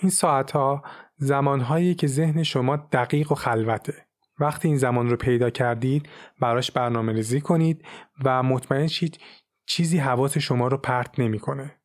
این 0.00 0.10
ساعتها 0.10 0.82
زمانهایی 1.16 1.94
که 1.94 2.06
ذهن 2.06 2.42
شما 2.42 2.76
دقیق 2.76 3.32
و 3.32 3.34
خلوته. 3.34 4.06
وقتی 4.38 4.68
این 4.68 4.76
زمان 4.76 5.10
رو 5.10 5.16
پیدا 5.16 5.50
کردید 5.50 6.08
براش 6.40 6.70
برنامه 6.70 7.12
ریزی 7.12 7.40
کنید 7.40 7.84
و 8.24 8.42
مطمئن 8.42 8.86
شید 8.86 9.18
چیزی 9.66 9.98
حواس 9.98 10.38
شما 10.38 10.68
رو 10.68 10.76
پرت 10.76 11.18
نمی‌کنه. 11.18 11.80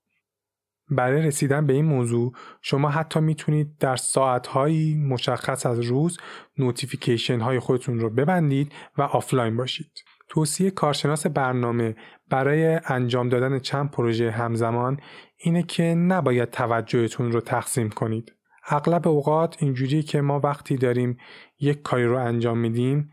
برای 0.91 1.21
رسیدن 1.21 1.65
به 1.65 1.73
این 1.73 1.85
موضوع 1.85 2.33
شما 2.61 2.89
حتی 2.89 3.19
می‌تونید 3.19 3.77
در 3.77 3.95
ساعتهایی 3.95 4.95
مشخص 4.95 5.65
از 5.65 5.79
روز 5.79 6.17
notification 6.57 7.39
های 7.39 7.59
خودتون 7.59 7.99
رو 7.99 8.09
ببندید 8.09 8.71
و 8.97 9.01
آفلاین 9.01 9.57
باشید. 9.57 9.91
توصیه 10.29 10.71
کارشناس 10.71 11.27
برنامه 11.27 11.95
برای 12.29 12.79
انجام 12.85 13.29
دادن 13.29 13.59
چند 13.59 13.91
پروژه 13.91 14.31
همزمان 14.31 14.99
اینه 15.37 15.63
که 15.63 15.83
نباید 15.83 16.49
توجهتون 16.49 17.31
رو 17.31 17.41
تقسیم 17.41 17.89
کنید. 17.89 18.33
اغلب 18.67 19.07
اوقات 19.07 19.63
اینجوریه 19.63 20.03
که 20.03 20.21
ما 20.21 20.39
وقتی 20.39 20.77
داریم 20.77 21.17
یک 21.59 21.81
کاری 21.81 22.05
رو 22.05 22.17
انجام 22.17 22.57
میدیم 22.57 23.11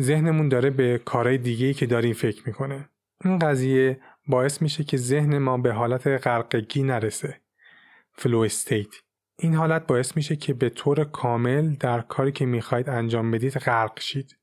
ذهنمون 0.00 0.48
داره 0.48 0.70
به 0.70 1.00
کارهای 1.04 1.38
دیگه 1.38 1.74
که 1.74 1.86
داریم 1.86 2.12
فکر 2.12 2.42
می‌کنه. 2.46 2.88
این 3.24 3.38
قضیه 3.38 4.00
باعث 4.26 4.62
میشه 4.62 4.84
که 4.84 4.96
ذهن 4.96 5.38
ما 5.38 5.58
به 5.58 5.72
حالت 5.72 6.06
غرقگی 6.06 6.82
نرسه. 6.82 7.40
Flow 8.12 8.38
state. 8.38 8.88
این 9.38 9.54
حالت 9.54 9.86
باعث 9.86 10.16
میشه 10.16 10.36
که 10.36 10.54
به 10.54 10.68
طور 10.68 11.04
کامل 11.04 11.74
در 11.74 12.00
کاری 12.00 12.32
که 12.32 12.46
می‌خواید 12.46 12.88
انجام 12.88 13.30
بدید 13.30 13.58
غرق 13.58 14.00
شید 14.00 14.38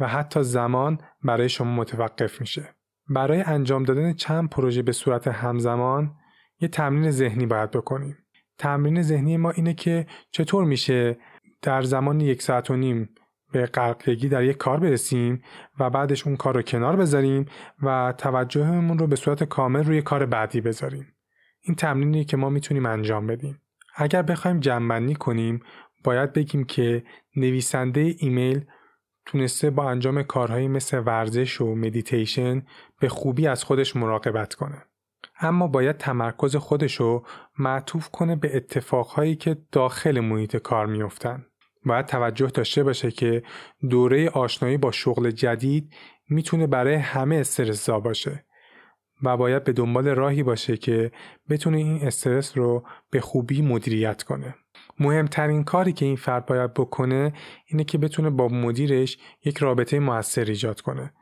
و 0.00 0.08
حتی 0.08 0.42
زمان 0.42 0.98
برای 1.22 1.48
شما 1.48 1.74
متوقف 1.74 2.40
میشه. 2.40 2.74
برای 3.08 3.40
انجام 3.40 3.82
دادن 3.82 4.12
چند 4.12 4.50
پروژه 4.50 4.82
به 4.82 4.92
صورت 4.92 5.28
همزمان 5.28 6.14
یه 6.60 6.68
تمرین 6.68 7.10
ذهنی 7.10 7.46
باید 7.46 7.70
بکنیم. 7.70 8.18
تمرین 8.58 9.02
ذهنی 9.02 9.36
ما 9.36 9.50
اینه 9.50 9.74
که 9.74 10.06
چطور 10.30 10.64
میشه 10.64 11.18
در 11.62 11.82
زمان 11.82 12.20
یک 12.20 12.42
ساعت 12.42 12.70
و 12.70 12.76
نیم 12.76 13.08
به 13.52 13.66
غرقگی 13.66 14.28
در 14.28 14.44
یک 14.44 14.56
کار 14.56 14.80
برسیم 14.80 15.42
و 15.78 15.90
بعدش 15.90 16.26
اون 16.26 16.36
کار 16.36 16.54
رو 16.54 16.62
کنار 16.62 16.96
بذاریم 16.96 17.46
و 17.82 18.14
توجهمون 18.18 18.98
رو 18.98 19.06
به 19.06 19.16
صورت 19.16 19.44
کامل 19.44 19.84
روی 19.84 20.02
کار 20.02 20.26
بعدی 20.26 20.60
بذاریم. 20.60 21.06
این 21.60 21.74
تمرینیه 21.74 22.24
که 22.24 22.36
ما 22.36 22.48
می‌تونیم 22.48 22.86
انجام 22.86 23.26
بدیم. 23.26 23.60
اگر 23.96 24.22
بخوایم 24.22 24.60
جمع‌بندی 24.60 25.14
کنیم 25.14 25.60
باید 26.04 26.32
بگیم 26.32 26.64
که 26.64 27.04
نویسنده 27.36 28.14
ایمیل 28.18 28.64
تونسته 29.26 29.70
با 29.70 29.90
انجام 29.90 30.22
کارهایی 30.22 30.68
مثل 30.68 31.02
ورزش 31.06 31.60
و 31.60 31.74
مدیتیشن 31.74 32.62
به 33.00 33.08
خوبی 33.08 33.46
از 33.46 33.64
خودش 33.64 33.96
مراقبت 33.96 34.54
کنه. 34.54 34.84
اما 35.40 35.66
باید 35.66 35.96
تمرکز 35.96 36.56
خودشو 36.56 37.24
معطوف 37.58 38.08
کنه 38.08 38.36
به 38.36 38.56
اتفاقهایی 38.56 39.36
که 39.36 39.56
داخل 39.72 40.20
محیط 40.20 40.56
کار 40.56 40.86
میافتن. 40.86 41.46
باید 41.86 42.06
توجه 42.06 42.46
داشته 42.46 42.82
باشه 42.82 43.10
که 43.10 43.42
دوره 43.90 44.28
آشنایی 44.28 44.76
با 44.76 44.90
شغل 44.90 45.30
جدید 45.30 45.92
می‌تونه 46.28 46.66
برای 46.66 46.94
همه 46.94 47.36
استرسزا 47.36 48.00
باشه 48.00 48.44
و 49.22 49.36
باید 49.36 49.64
به 49.64 49.72
دنبال 49.72 50.08
راهی 50.08 50.42
باشه 50.42 50.76
که 50.76 51.12
بتونه 51.48 51.78
این 51.78 52.06
استرس 52.06 52.56
رو 52.56 52.86
به 53.10 53.20
خوبی 53.20 53.62
مدیریت 53.62 54.22
کنه. 54.22 54.54
مهمترین 55.00 55.64
کاری 55.64 55.92
که 55.92 56.04
این 56.04 56.16
فرد 56.16 56.46
باید 56.46 56.74
بکنه 56.74 57.32
اینه 57.66 57.84
که 57.84 57.98
بتونه 57.98 58.30
با 58.30 58.48
مدیرش 58.48 59.18
یک 59.44 59.58
رابطه 59.58 59.98
موثر 59.98 60.44
ایجاد 60.44 60.80
کنه 60.80 61.12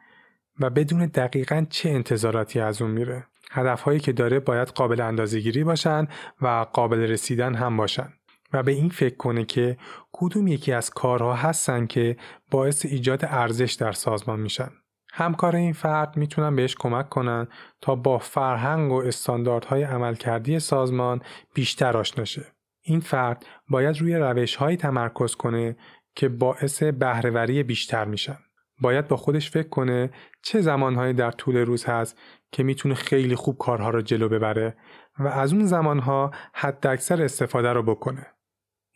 و 0.61 0.71
بدون 0.71 1.07
دقیقا 1.07 1.67
چه 1.71 1.91
انتظاراتی 1.91 2.61
از 2.61 2.83
اون 2.83 2.91
میره. 2.91 3.27
هدفهایی 3.51 4.01
که 4.01 4.13
داره 4.13 4.41
باید 4.41 4.69
قابل 4.69 5.01
اندازهگیری 5.01 5.65
باشن 5.65 6.09
و 6.41 6.67
قابل 6.73 6.99
رسیدن 6.99 7.55
هم 7.55 7.77
باشن. 7.77 8.13
و 8.53 8.63
به 8.63 8.73
این 8.73 8.89
فکر 8.89 9.17
کنه 9.17 9.45
که 9.45 9.77
کدوم 10.13 10.47
یکی 10.47 10.73
از 10.73 10.91
کارها 10.91 11.35
هستن 11.35 11.87
که 11.87 12.17
باعث 12.51 12.87
ایجاد 12.87 13.25
ارزش 13.25 13.73
در 13.73 13.93
سازمان 13.93 14.41
میشن. 14.41 14.71
همکار 15.13 15.57
این 15.57 15.73
فرد 15.73 16.17
می‌تونن 16.17 16.57
بهش 16.57 16.77
کمک 16.79 17.09
کنن 17.09 17.49
تا 17.81 17.95
با 17.95 18.19
فرهنگ 18.19 18.93
و 18.93 19.03
استانداردهای 19.03 19.83
عملکردی 19.83 20.59
سازمان 20.59 21.23
بیشتر 21.55 21.97
آشنا 21.97 22.25
شه. 22.25 22.47
این 22.83 23.01
فرد 23.01 23.47
باید 23.69 24.01
روی 24.01 24.15
روشهایی 24.15 24.77
تمرکز 24.77 25.35
کنه 25.35 25.77
که 26.15 26.29
باعث 26.29 26.83
بهرهوری 26.83 27.63
بیشتر 27.63 28.05
میشن. 28.05 28.39
باید 28.81 29.09
با 29.09 29.17
خودش 29.17 29.51
فکر 29.51 29.69
کنه 29.69 30.11
چه 30.43 30.61
زمانهایی 30.61 31.13
در 31.13 31.31
طول 31.31 31.57
روز 31.57 31.85
هست 31.85 32.19
که 32.53 32.63
می‌تونه 32.63 32.95
خیلی 32.95 33.35
خوب 33.35 33.59
کارها 33.59 33.91
رو 33.91 34.03
جلو 34.03 34.29
ببره 34.29 34.77
و 35.19 35.27
از 35.27 35.53
اون 35.53 35.67
زمانها 35.67 36.31
حد 36.53 36.87
اکثر 36.87 37.23
استفاده 37.23 37.73
رو 37.73 37.83
بکنه. 37.83 38.27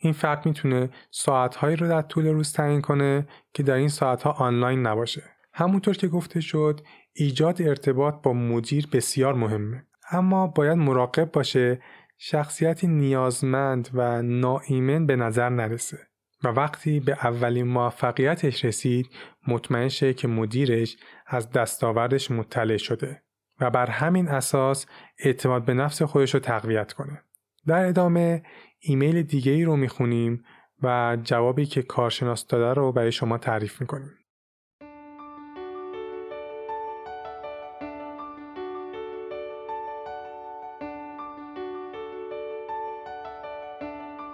این 0.03 0.13
فرد 0.13 0.45
می‌تونه 0.45 0.89
ساعتهایی 1.11 1.75
رو 1.75 1.87
در 1.87 2.01
طول 2.01 2.27
روز 2.27 2.53
تعیین 2.53 2.81
کنه 2.81 3.27
که 3.53 3.63
در 3.63 3.73
این 3.73 3.89
ساعتها 3.89 4.31
آنلاین 4.31 4.87
نباشه. 4.87 5.23
همونطور 5.53 5.95
که 5.95 6.07
گفته 6.07 6.41
شد 6.41 6.81
ایجاد 7.13 7.61
ارتباط 7.61 8.15
با 8.23 8.33
مدیر 8.33 8.87
بسیار 8.91 9.33
مهمه. 9.33 9.85
اما 10.11 10.47
باید 10.47 10.77
مراقب 10.77 11.31
باشه 11.31 11.81
شخصیتی 12.17 12.87
نیازمند 12.87 13.89
و 13.93 14.21
ناایمن 14.21 15.05
به 15.05 15.15
نظر 15.15 15.49
نرسه 15.49 15.97
و 16.43 16.47
وقتی 16.47 16.99
به 16.99 17.11
اولین 17.11 17.67
موفقیتش 17.67 18.65
رسید 18.65 19.09
مطمئن 19.47 19.87
شه 19.87 20.13
که 20.13 20.27
مدیرش 20.27 20.97
از 21.27 21.51
دستاوردش 21.51 22.31
مطلع 22.31 22.77
شده 22.77 23.23
و 23.59 23.69
بر 23.69 23.89
همین 23.89 24.27
اساس 24.27 24.85
اعتماد 25.19 25.65
به 25.65 25.73
نفس 25.73 26.01
خودش 26.01 26.33
رو 26.33 26.39
تقویت 26.39 26.93
کنه. 26.93 27.23
در 27.67 27.85
ادامه 27.85 28.43
ایمیل 28.79 29.23
دیگه 29.23 29.51
ای 29.51 29.63
رو 29.63 29.75
می‌خونیم 29.75 30.43
و 30.81 31.17
جوابی 31.23 31.65
که 31.65 31.81
کارشناس 31.81 32.47
داده 32.47 32.73
رو 32.81 32.91
برای 32.91 33.11
شما 33.11 33.37
تعریف 33.37 33.81
می‌کنیم. 33.81 34.11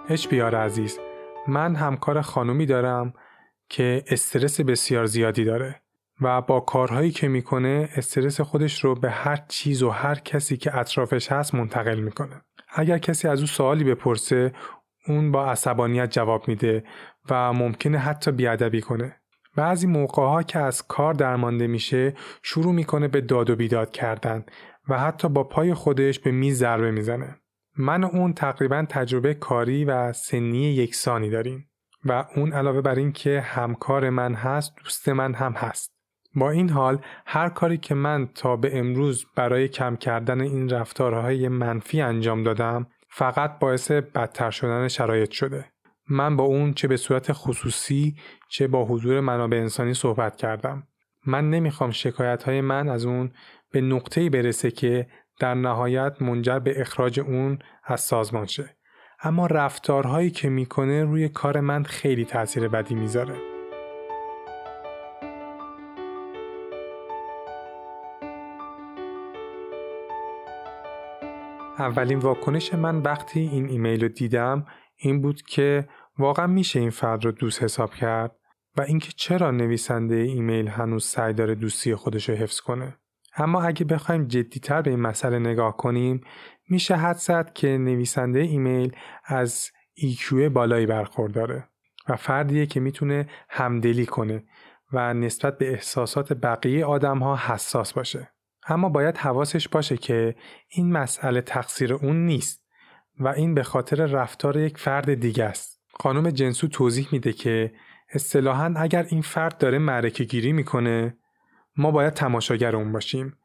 HBR 0.08 0.54
عزیز 0.54 0.98
من 1.48 1.74
همکار 1.74 2.20
خانومی 2.20 2.66
دارم 2.66 3.12
که 3.68 4.04
استرس 4.06 4.60
بسیار 4.60 5.06
زیادی 5.06 5.44
داره 5.44 5.82
و 6.20 6.40
با 6.40 6.60
کارهایی 6.60 7.10
که 7.10 7.28
می‌کنه 7.28 7.88
استرس 7.96 8.40
خودش 8.40 8.84
رو 8.84 8.94
به 8.94 9.10
هر 9.10 9.36
چیز 9.48 9.82
و 9.82 9.90
هر 9.90 10.14
کسی 10.14 10.56
که 10.56 10.78
اطرافش 10.78 11.32
هست 11.32 11.54
منتقل 11.54 12.00
می‌کنه. 12.00 12.42
اگر 12.74 12.98
کسی 12.98 13.28
از 13.28 13.40
او 13.40 13.46
سوالی 13.46 13.84
بپرسه 13.84 14.52
اون 15.06 15.32
با 15.32 15.50
عصبانیت 15.50 16.10
جواب 16.10 16.48
میده 16.48 16.84
و 17.30 17.52
ممکنه 17.52 17.98
حتی 17.98 18.32
بیادبی 18.32 18.80
کنه. 18.80 19.16
بعضی 19.56 19.86
موقع 19.86 20.22
ها 20.22 20.42
که 20.42 20.58
از 20.58 20.86
کار 20.86 21.14
درمانده 21.14 21.66
میشه 21.66 22.14
شروع 22.42 22.72
می‌کنه 22.72 23.08
به 23.08 23.20
داد 23.20 23.50
و 23.50 23.56
بیداد 23.56 23.90
کردن 23.90 24.44
و 24.88 24.98
حتی 24.98 25.28
با 25.28 25.44
پای 25.44 25.74
خودش 25.74 26.18
به 26.18 26.30
میز 26.30 26.58
ضربه 26.58 26.90
می‌زنه. 26.90 27.36
من 27.76 28.04
و 28.04 28.06
اون 28.12 28.32
تقریبا 28.32 28.86
تجربه 28.88 29.34
کاری 29.34 29.84
و 29.84 30.12
سنی 30.12 30.72
یکسانی 30.72 31.30
داریم 31.30 31.70
و 32.04 32.24
اون 32.36 32.52
علاوه 32.52 32.80
بر 32.80 32.94
این 32.94 33.12
که 33.12 33.40
همکار 33.40 34.10
من 34.10 34.34
هست 34.34 34.76
دوست 34.76 35.08
من 35.08 35.34
هم 35.34 35.52
هست. 35.52 35.99
با 36.34 36.50
این 36.50 36.70
حال 36.70 36.98
هر 37.26 37.48
کاری 37.48 37.78
که 37.78 37.94
من 37.94 38.28
تا 38.34 38.56
به 38.56 38.78
امروز 38.78 39.26
برای 39.36 39.68
کم 39.68 39.96
کردن 39.96 40.40
این 40.40 40.68
رفتارهای 40.68 41.48
منفی 41.48 42.00
انجام 42.00 42.42
دادم 42.42 42.86
فقط 43.08 43.58
باعث 43.58 43.90
بدتر 43.90 44.50
شدن 44.50 44.88
شرایط 44.88 45.30
شده. 45.30 45.64
من 46.08 46.36
با 46.36 46.44
اون 46.44 46.74
چه 46.74 46.88
به 46.88 46.96
صورت 46.96 47.32
خصوصی 47.32 48.16
چه 48.48 48.66
با 48.66 48.84
حضور 48.84 49.20
منابع 49.20 49.56
انسانی 49.56 49.94
صحبت 49.94 50.36
کردم. 50.36 50.82
من 51.26 51.50
نمی‌خوام 51.50 51.90
شکایت 51.90 52.42
های 52.42 52.60
من 52.60 52.88
از 52.88 53.04
اون 53.04 53.30
به 53.72 53.80
نقطه‌ای 53.80 54.30
برسه 54.30 54.70
که 54.70 55.06
در 55.40 55.54
نهایت 55.54 56.22
منجر 56.22 56.58
به 56.58 56.80
اخراج 56.80 57.20
اون 57.20 57.58
از 57.84 58.00
سازمان 58.00 58.46
شه. 58.46 58.76
اما 59.22 59.46
رفتارهایی 59.46 60.30
که 60.30 60.48
می‌کنه 60.48 61.04
روی 61.04 61.28
کار 61.28 61.60
من 61.60 61.82
خیلی 61.82 62.24
تاثیر 62.24 62.68
بدی 62.68 62.94
می‌ذاره 62.94 63.49
اولین 71.80 72.18
واکنش 72.18 72.74
من 72.74 72.98
وقتی 72.98 73.40
این 73.40 73.68
ایمیل 73.68 74.02
رو 74.02 74.08
دیدم 74.08 74.66
این 74.96 75.20
بود 75.20 75.42
که 75.42 75.88
واقعا 76.18 76.46
میشه 76.46 76.80
این 76.80 76.90
فرد 76.90 77.24
رو 77.24 77.32
دوست 77.32 77.62
حساب 77.62 77.94
کرد 77.94 78.36
و 78.76 78.82
اینکه 78.82 79.12
چرا 79.16 79.50
نویسنده 79.50 80.14
ایمیل 80.14 80.68
هنوز 80.68 81.04
سعی 81.04 81.32
داره 81.32 81.54
دوستی 81.54 81.94
خودش 81.94 82.28
رو 82.28 82.34
حفظ 82.34 82.60
کنه 82.60 82.96
اما 83.36 83.62
اگه 83.62 83.84
بخوایم 83.84 84.26
جدیتر 84.26 84.82
به 84.82 84.90
این 84.90 85.00
مسئله 85.00 85.38
نگاه 85.38 85.76
کنیم 85.76 86.20
میشه 86.68 86.96
حد 86.96 87.16
زد 87.16 87.52
که 87.52 87.68
نویسنده 87.68 88.40
ایمیل 88.40 88.96
از 89.24 89.70
EQ 89.98 90.32
بالایی 90.32 90.86
برخورداره 90.86 91.68
و 92.08 92.16
فردیه 92.16 92.66
که 92.66 92.80
می‌تونه 92.80 93.28
همدلی 93.48 94.06
کنه 94.06 94.44
و 94.92 95.14
نسبت 95.14 95.58
به 95.58 95.70
احساسات 95.70 96.32
بقیه 96.32 96.84
آدم 96.84 97.18
ها 97.18 97.36
حساس 97.36 97.92
باشه. 97.92 98.28
اما 98.68 98.88
باید 98.88 99.16
حواسش 99.16 99.68
باشه 99.68 99.96
که 99.96 100.34
این 100.68 100.92
مسئله 100.92 101.40
تقصیر 101.40 101.94
اون 101.94 102.26
نیست 102.26 102.66
و 103.18 103.28
این 103.28 103.54
به 103.54 103.62
خاطر 103.62 103.96
رفتار 103.96 104.56
یک 104.56 104.78
فرد 104.78 105.14
دیگه 105.14 105.44
است. 105.44 105.80
خانم 106.00 106.30
جنسو 106.30 106.68
توضیح 106.68 107.08
میده 107.12 107.32
که 107.32 107.72
اصطلاحا 108.12 108.74
اگر 108.76 109.02
این 109.02 109.22
فرد 109.22 109.58
داره 109.58 109.78
معرکه 109.78 110.24
گیری 110.24 110.52
می‌کنه 110.52 111.16
ما 111.76 111.90
باید 111.90 112.12
تماشاگر 112.12 112.76
اون 112.76 112.92
باشیم 112.92 113.36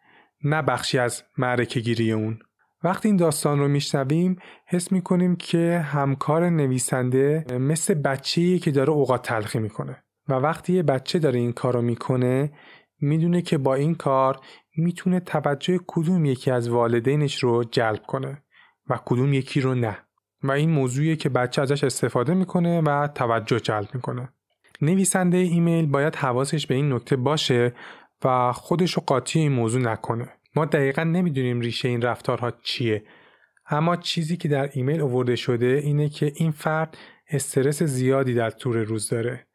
نه 0.43 0.61
بخشی 0.61 0.99
از 0.99 1.23
معرکه 1.37 1.79
گیری 1.79 2.11
اون 2.11 2.39
وقتی 2.83 3.07
این 3.07 3.17
داستان 3.17 3.59
رو 3.59 3.67
میشنویم 3.67 4.37
حس 4.65 4.91
می‌کنیم 4.91 5.35
که 5.35 5.79
همکار 5.79 6.49
نویسنده 6.49 7.45
مثل 7.59 7.93
بچه‌ای 7.93 8.59
که 8.59 8.71
داره 8.71 8.89
اوقات 8.89 9.21
تلخی 9.21 9.59
می‌کنه 9.59 10.03
و 10.27 10.33
وقتی 10.33 10.73
یه 10.73 10.83
بچه 10.83 11.19
داره 11.19 11.39
این 11.39 11.53
کار 11.53 11.73
رو 11.73 11.81
می‌کنه 11.81 12.51
می‌دونه 13.01 13.41
که 13.41 13.57
با 13.57 13.75
این 13.75 13.95
کار 13.95 14.39
می‌تونه 14.77 15.19
توجه 15.19 15.79
کدوم 15.87 16.25
یکی 16.25 16.51
از 16.51 16.69
والدینش 16.69 17.43
رو 17.43 17.63
جلب 17.63 18.01
کنه 18.07 18.43
و 18.89 18.99
کدوم 19.05 19.33
یکی 19.33 19.61
رو 19.61 19.75
نه. 19.75 19.97
و 20.43 20.51
این 20.51 20.69
موضوعیه 20.69 21.15
که 21.15 21.29
بچه 21.29 21.61
ازش 21.61 21.83
استفاده 21.83 22.33
می‌کنه 22.33 22.81
و 22.81 23.07
توجه 23.07 23.59
جلب 23.59 23.89
می‌کنه. 23.93 24.29
نویسنده 24.81 25.37
ایمیل 25.37 25.85
باید 25.85 26.15
حواسش 26.15 26.67
به 26.67 26.75
این 26.75 26.93
نکته 26.93 27.15
باشه 27.15 27.73
و 28.23 28.51
خودش 28.51 28.93
رو 28.93 29.03
قاطی 29.05 29.39
این 29.39 29.51
موضوع 29.51 29.81
نکنه. 29.81 30.29
ما 30.55 30.65
دقیقا 30.65 31.03
نمی‌دونیم 31.03 31.59
ریشه 31.59 31.87
این 31.87 32.01
رفتارها 32.01 32.51
چیه. 32.63 33.03
اما 33.69 33.95
چیزی 33.95 34.37
که 34.37 34.47
در 34.47 34.69
ایمیل 34.73 35.01
آورده 35.01 35.35
شده 35.35 35.65
اینه 35.65 36.09
که 36.09 36.31
این 36.35 36.51
فرد 36.51 36.97
استرس 37.29 37.83
زیادی 37.83 38.33
در 38.33 38.49
طور 38.49 38.77
روز 38.77 39.09
داره. 39.09 39.47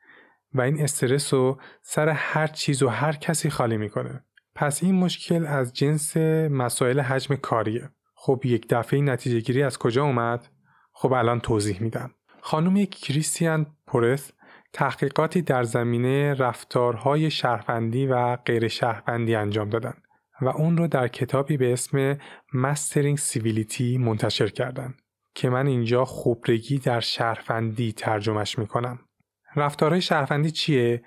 و 0.54 0.60
این 0.60 0.82
استرس 0.82 1.34
رو 1.34 1.60
سر 1.82 2.08
هر 2.08 2.46
چیز 2.46 2.82
و 2.82 2.88
هر 2.88 3.12
کسی 3.12 3.50
خالی 3.50 3.76
می‌کنه 3.76 4.24
پس 4.54 4.82
این 4.82 4.94
مشکل 4.94 5.46
از 5.46 5.72
جنس 5.72 6.16
مسائل 6.50 7.00
حجم 7.00 7.34
کاریه 7.36 7.90
خب 8.14 8.40
یک 8.44 8.66
دفعه 8.68 9.00
نتیجه 9.00 9.40
گیری 9.40 9.62
از 9.62 9.78
کجا 9.78 10.04
اومد؟ 10.04 10.48
خب 10.92 11.12
الان 11.12 11.40
توضیح 11.40 11.82
میدم 11.82 12.10
خانم 12.40 12.84
کریستین 12.84 13.66
پورث 13.86 14.32
تحقیقاتی 14.72 15.42
در 15.42 15.62
زمینه 15.62 16.34
رفتارهای 16.34 17.30
شهروندی 17.30 18.06
و 18.06 18.36
غیر 18.36 18.68
شهروندی 18.68 19.34
انجام 19.34 19.70
دادن 19.70 19.94
و 20.42 20.48
اون 20.48 20.76
رو 20.76 20.88
در 20.88 21.08
کتابی 21.08 21.56
به 21.56 21.72
اسم 21.72 22.18
Mastering 22.54 23.18
Civility 23.18 23.98
منتشر 23.98 24.48
کردن 24.48 24.94
که 25.34 25.50
من 25.50 25.66
اینجا 25.66 26.04
خبرگی 26.04 26.78
در 26.78 27.00
شهروندی 27.00 27.92
ترجمهش 27.92 28.58
می‌کنم. 28.58 28.98
رفتارهای 29.56 30.00
شهروندی 30.00 30.50
چیه؟ 30.50 31.04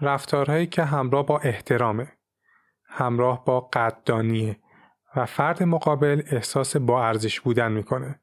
رفتارهایی 0.00 0.66
که 0.66 0.84
همراه 0.84 1.26
با 1.26 1.38
احترامه، 1.38 2.12
همراه 2.88 3.44
با 3.44 3.60
قدردانیه 3.60 4.56
و 5.16 5.26
فرد 5.26 5.62
مقابل 5.62 6.22
احساس 6.30 6.76
با 6.76 7.06
ارزش 7.06 7.40
بودن 7.40 7.72
می‌کنه. 7.72 8.20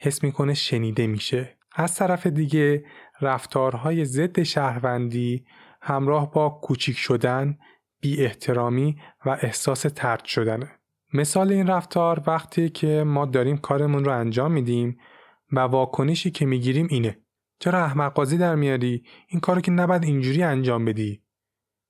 حس 0.00 0.24
می‌کنه 0.24 0.54
شنیده 0.54 1.06
میشه. 1.06 1.56
از 1.74 1.94
طرف 1.94 2.26
دیگه 2.26 2.84
رفتارهای 3.20 4.04
ضد 4.04 4.42
شهروندی 4.42 5.46
همراه 5.82 6.32
با 6.32 6.48
کوچیک 6.62 6.98
شدن، 6.98 7.58
بی 8.00 8.24
احترامی 8.24 9.00
و 9.26 9.30
احساس 9.30 9.82
ترد 9.82 10.24
شدنه. 10.24 10.70
مثال 11.14 11.52
این 11.52 11.66
رفتار 11.66 12.22
وقتی 12.26 12.68
که 12.68 13.04
ما 13.06 13.26
داریم 13.26 13.56
کارمون 13.56 14.04
رو 14.04 14.12
انجام 14.12 14.52
میدیم 14.52 14.98
و 15.52 15.60
واکنشی 15.60 16.30
که 16.30 16.46
می‌گیریم 16.46 16.86
اینه. 16.90 17.18
چرا 17.58 17.84
احمقازی 17.84 18.38
در 18.38 18.54
میاری؟ 18.54 19.04
این 19.28 19.40
کارو 19.40 19.60
که 19.60 19.70
نباید 19.70 20.04
اینجوری 20.04 20.42
انجام 20.42 20.84
بدی. 20.84 21.22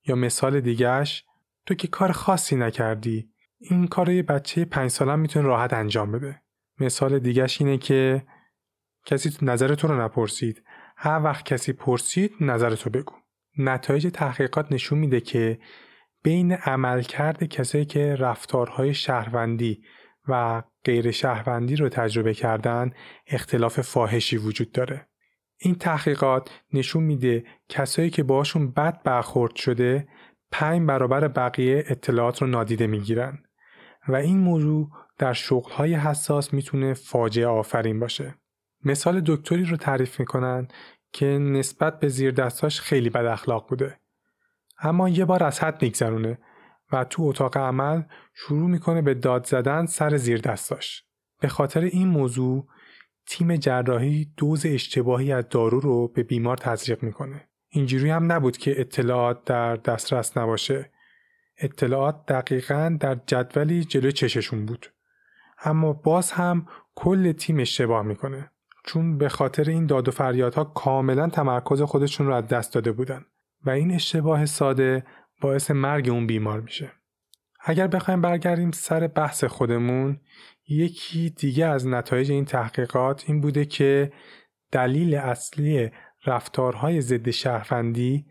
یا 0.07 0.14
مثال 0.14 0.61
دیگهش 0.61 1.24
تو 1.66 1.74
که 1.74 1.88
کار 1.88 2.12
خاصی 2.12 2.57
نکردی. 2.57 3.31
این 3.59 3.87
کار 3.87 4.11
یه 4.11 4.22
بچه 4.22 4.64
پنج 4.64 4.90
سالم 4.90 5.18
می‌تونه 5.18 5.46
راحت 5.46 5.72
انجام 5.72 6.12
بده. 6.12 6.42
مثال 6.81 7.18
دیگهش 7.18 7.61
اینه 7.61 7.78
که 7.78 8.22
کسی 9.07 9.31
نظر 9.42 9.74
تو 9.74 9.88
رو 9.88 10.00
نپرسید 10.00 10.62
هر 10.96 11.22
وقت 11.22 11.44
کسی 11.44 11.72
پرسید 11.72 12.33
نظر 12.40 12.74
تو 12.74 12.90
بگو 12.90 13.14
نتایج 13.59 14.11
تحقیقات 14.12 14.72
نشون 14.72 14.98
میده 14.98 15.20
که 15.20 15.59
بین 16.22 16.52
عملکرد 16.52 17.44
کسایی 17.44 17.85
که 17.85 18.14
رفتارهای 18.14 18.94
شهروندی 18.94 19.83
و 20.28 20.62
غیر 20.85 21.11
شهروندی 21.11 21.76
رو 21.76 21.88
تجربه 21.88 22.35
کردن 22.35 22.90
اختلاف 23.26 23.81
فاحشی 23.81 24.37
وجود 24.37 24.72
داره. 24.72 25.07
این 25.58 25.74
تحقیقات 25.74 26.50
نشون 26.72 27.02
میده 27.02 27.44
کسایی 27.68 28.10
که 28.10 28.22
باشون 28.22 28.70
بد 28.70 29.02
برخورد 29.02 29.54
شده 29.54 30.08
پنج 30.50 30.86
برابر 30.86 31.28
بقیه 31.28 31.84
اطلاعات 31.86 32.42
رو 32.42 32.48
نادیده 32.48 32.86
می‌گیرن 32.86 33.38
و 34.08 34.16
این 34.16 34.38
موضوع 34.38 34.90
در 35.18 35.32
شغلهای 35.32 35.94
حساس 35.94 36.54
می‌تونه 36.54 36.94
فاجعه 36.94 37.46
آفرین 37.46 38.00
باشه. 38.00 38.34
مثال 38.84 39.22
دکتری 39.26 39.64
رو 39.64 39.76
تعریف 39.76 40.20
می‌کنن 40.20 40.68
که 41.12 41.26
نسبت 41.26 42.00
به 42.00 42.08
زیر 42.08 42.30
دستاش 42.30 42.80
خیلی 42.80 43.10
بد 43.10 43.24
اخلاق 43.24 43.68
بوده. 43.68 44.00
اما 44.80 45.08
یه 45.08 45.24
بار 45.24 45.44
از 45.44 45.60
حد 45.60 45.82
میگذرونه 45.82 46.38
و 46.92 47.04
تو 47.04 47.22
اتاق 47.22 47.56
عمل 47.56 48.02
شروع 48.34 48.70
می‌کنه 48.70 49.02
به 49.02 49.14
داد 49.14 49.46
زدن 49.46 49.86
سر 49.86 50.16
زیر 50.16 50.40
دستاش. 50.40 51.04
به 51.40 51.48
خاطر 51.48 51.80
این 51.80 52.08
موضوع 52.08 52.66
تیم 53.28 53.56
جراحی 53.56 54.32
دوز 54.36 54.66
اشتباهی 54.66 55.32
از 55.32 55.48
دارو 55.48 55.80
رو 55.80 56.08
به 56.08 56.22
بیمار 56.22 56.56
تزریق 56.56 57.02
می‌کنه. 57.02 57.48
اینجوری 57.68 58.10
هم 58.10 58.32
نبود 58.32 58.56
که 58.56 58.80
اطلاعات 58.80 59.44
در 59.44 59.76
دسترس 59.76 60.36
نباشه. 60.36 60.90
اطلاعات 61.58 62.26
دقیقا 62.26 62.96
در 63.00 63.18
جدولی 63.26 63.84
جلوی 63.84 64.12
چششون 64.12 64.66
بود. 64.66 64.92
اما 65.64 65.92
باز 65.92 66.30
هم 66.30 66.66
کل 66.94 67.32
تیم 67.32 67.58
اشتباه 67.58 68.02
می‌کنه. 68.02 68.50
چون 68.86 69.18
به 69.18 69.28
خاطر 69.28 69.70
این 69.70 69.86
داد 69.86 70.08
و 70.08 70.10
فریادها 70.10 70.64
کاملا 70.64 71.28
تمرکز 71.28 71.82
خودشون 71.82 72.26
رو 72.26 72.34
از 72.34 72.48
دست 72.48 72.74
داده 72.74 72.92
بودن 72.92 73.24
و 73.64 73.70
این 73.70 73.90
اشتباه 73.94 74.46
ساده 74.46 75.04
باعث 75.40 75.70
مرگ 75.70 76.08
اون 76.08 76.26
بیمار 76.26 76.60
میشه. 76.60 76.92
اگر 77.60 77.86
بخوایم 77.86 78.20
برگردیم 78.20 78.70
سر 78.70 79.06
بحث 79.06 79.44
خودمون 79.44 80.20
یکی 80.68 81.31
دیگه 81.31 81.66
از 81.66 81.87
نتایج 81.87 82.31
این 82.31 82.44
تحقیقات 82.44 83.24
این 83.26 83.40
بوده 83.40 83.64
که 83.64 84.12
دلیل 84.72 85.14
اصلی 85.14 85.90
رفتارهای 86.26 87.00
ضد 87.00 87.31
شهروندی 87.31 88.26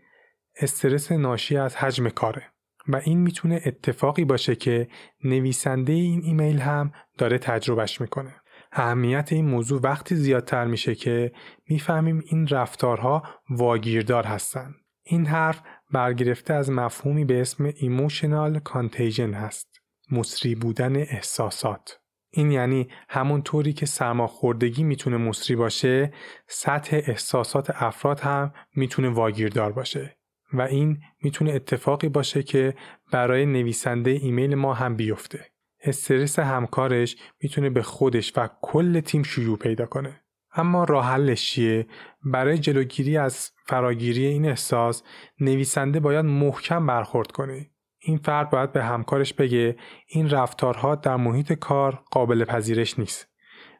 استرس 0.60 1.12
ناشی 1.12 1.56
از 1.56 1.76
حجم 1.76 2.08
کاره 2.08 2.42
و 2.88 2.96
این 2.96 3.18
می‌تونه 3.18 3.60
اتفاقی 3.66 4.24
باشه 4.24 4.54
که 4.54 4.88
نویسنده 5.24 5.92
این 5.92 6.22
ایمیل 6.24 6.58
هم 6.58 6.92
داره 7.18 7.38
تجربهش 7.38 8.00
می‌کنه. 8.00 8.34
اهمیت 8.72 9.32
این 9.32 9.46
موضوع 9.46 9.80
وقتی 9.82 10.16
زیادتر 10.16 10.64
میشه 10.64 10.94
که 10.94 11.32
می‌فهمیم 11.68 12.22
این 12.26 12.46
رفتارها 12.46 13.22
واگیردار 13.50 14.24
هستند. 14.24 14.74
این 15.02 15.26
حرف 15.26 15.62
برگرفته 15.92 16.54
از 16.54 16.70
مفهومی 16.70 17.24
به 17.24 17.40
اسم 17.40 17.72
emotional 17.76 18.58
contagion 18.58 19.34
هست. 19.34 19.68
مسری 20.10 20.54
بودن 20.54 20.96
احساسات. 20.96 21.97
این 22.30 22.50
یعنی 22.50 22.88
همون 23.08 23.42
طوری 23.42 23.72
که 23.72 23.86
سرماخوردگی 23.86 24.84
می‌تونه 24.84 25.16
مسری 25.16 25.56
باشه، 25.56 26.12
سطح 26.46 27.00
احساسات 27.06 27.70
افراد 27.82 28.20
هم 28.20 28.52
می‌تونه 28.74 29.08
واگیردار 29.08 29.72
باشه. 29.72 30.18
و 30.52 30.62
این 30.62 31.00
می‌تونه 31.22 31.52
اتفاقی 31.52 32.08
باشه 32.08 32.42
که 32.42 32.74
برای 33.12 33.46
نویسنده 33.46 34.10
ایمیل 34.10 34.54
ما 34.54 34.74
هم 34.74 34.96
بیفته. 34.96 35.46
استرس 35.80 36.38
همکارش 36.38 37.16
می‌تونه 37.42 37.70
به 37.70 37.82
خودش 37.82 38.32
و 38.36 38.48
کل 38.62 39.00
تیم 39.00 39.22
شیوع 39.22 39.58
پیدا 39.58 39.86
کنه. 39.86 40.20
اما 40.54 40.84
راه 40.84 41.06
حلش 41.06 41.50
چیه؟ 41.50 41.86
برای 42.24 42.58
جلوگیری 42.58 43.16
از 43.16 43.50
فراگیری 43.66 44.26
این 44.26 44.46
احساس 44.46 45.02
نویسنده 45.40 46.00
باید 46.00 46.24
محکم 46.24 46.86
برخورد 46.86 47.32
کنه. 47.32 47.70
این 48.08 48.18
فرد 48.18 48.50
باید 48.50 48.72
به 48.72 48.84
همکارش 48.84 49.34
بگه 49.34 49.76
این 50.06 50.30
رفتارها 50.30 50.94
در 50.94 51.16
محیط 51.16 51.52
کار 51.52 52.02
قابل 52.10 52.44
پذیرش 52.44 52.98
نیست 52.98 53.28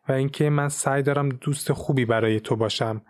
و 0.08 0.12
اینکه 0.12 0.50
من 0.50 0.68
سعی 0.68 1.02
دارم 1.02 1.28
دوست 1.28 1.72
خوبی 1.72 2.04
برای 2.04 2.40
تو 2.40 2.56
باشم 2.56 3.02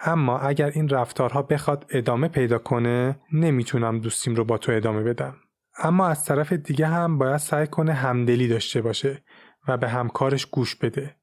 اما 0.00 0.38
اگر 0.38 0.66
این 0.66 0.88
رفتارها 0.88 1.42
بخواد 1.42 1.86
ادامه 1.90 2.28
پیدا 2.28 2.58
کنه 2.58 3.20
نمی‌تونم 3.32 3.98
دوستیم 3.98 4.34
رو 4.34 4.44
با 4.44 4.58
تو 4.58 4.72
ادامه 4.72 5.02
بدم 5.02 5.36
اما 5.78 6.06
از 6.08 6.24
طرف 6.24 6.52
دیگه 6.52 6.86
هم 6.86 7.18
باید 7.18 7.36
سعی 7.36 7.66
کنه 7.66 7.92
همدلی 7.92 8.48
داشته 8.48 8.82
باشه 8.82 9.22
و 9.68 9.76
به 9.76 9.88
همکارش 9.88 10.46
گوش 10.46 10.76
بده 10.76 11.16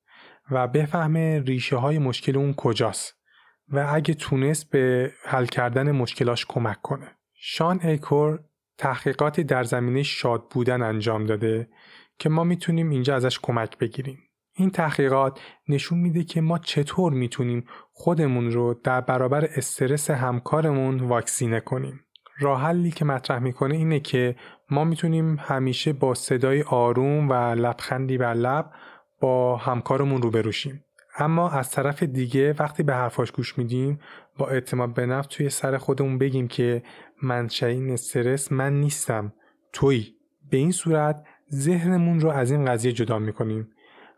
و 0.52 0.68
بفهمه 0.68 1.40
ریشه 1.40 1.76
های 1.76 2.00
مشکل 2.00 2.38
اون 2.38 2.54
کجاست 2.54 3.16
و 3.68 3.88
اگه 3.92 4.14
تونست 4.14 4.70
به 4.70 5.12
حل 5.26 5.46
کردن 5.46 5.92
مشکلاش 5.92 6.46
کمک 6.46 6.82
کنه. 6.82 7.08
شان 7.34 7.80
ایکور 7.84 8.40
تحقیقاتی 8.78 9.44
در 9.44 9.64
زمینه 9.64 10.04
شاد 10.04 10.48
بودن 10.50 10.82
انجام 10.82 11.26
داده 11.26 11.68
که 12.20 12.30
ما 12.30 12.44
می‌تونیم 12.44 12.90
اینجا 12.90 13.16
ازش 13.16 13.40
کمک 13.40 13.78
بگیریم. 13.78 14.20
این 14.58 14.70
تحقیقات 14.70 15.40
نشون 15.70 16.00
میده 16.00 16.24
که 16.24 16.42
ما 16.42 16.58
چطور 16.60 17.14
می‌تونیم 17.14 17.66
خودمون 17.94 18.52
رو 18.52 18.74
در 18.84 19.02
برابر 19.02 19.46
استرس 19.46 20.10
همکارمون 20.10 21.00
واکسینه 21.00 21.60
کنیم. 21.60 22.00
راه 22.40 22.62
حلی 22.62 22.92
که 22.92 23.06
مطرح 23.06 23.40
می‌کنه 23.40 23.76
اینه 23.76 24.00
که 24.00 24.36
ما 24.70 24.84
می‌تونیم 24.84 25.38
همیشه 25.40 25.94
با 25.94 26.14
صدای 26.14 26.62
آروم 26.62 27.30
و 27.30 27.34
لبخندی 27.34 28.18
بر 28.18 28.34
لب 28.34 28.72
با 29.22 29.58
همکارمون 29.58 30.22
روبرو 30.22 30.52
شیم. 30.52 30.84
اما 31.18 31.50
از 31.50 31.72
طرف 31.72 32.04
دیگه 32.04 32.56
وقتی 32.60 32.84
به 32.84 32.94
حرفاش 32.94 33.32
گوش 33.32 33.58
میدیم 33.58 34.00
با 34.38 34.48
اعتماد 34.48 34.94
به 34.94 35.06
نفس 35.06 35.28
توی 35.28 35.50
سر 35.50 35.78
خودمون 35.78 36.18
بگیم 36.18 36.48
که 36.48 36.84
منشأ 37.24 37.66
این 37.66 37.92
استرس 37.92 38.52
من 38.52 38.80
نیستم. 38.80 39.34
توی. 39.74 40.16
به 40.52 40.58
این 40.58 40.72
صورت 40.72 41.26
ذهنمون 41.54 42.20
رو 42.20 42.30
از 42.30 42.52
این 42.52 42.66
قضیه 42.66 42.92
جدا 42.92 43.20
می‌کنیم 43.20 43.70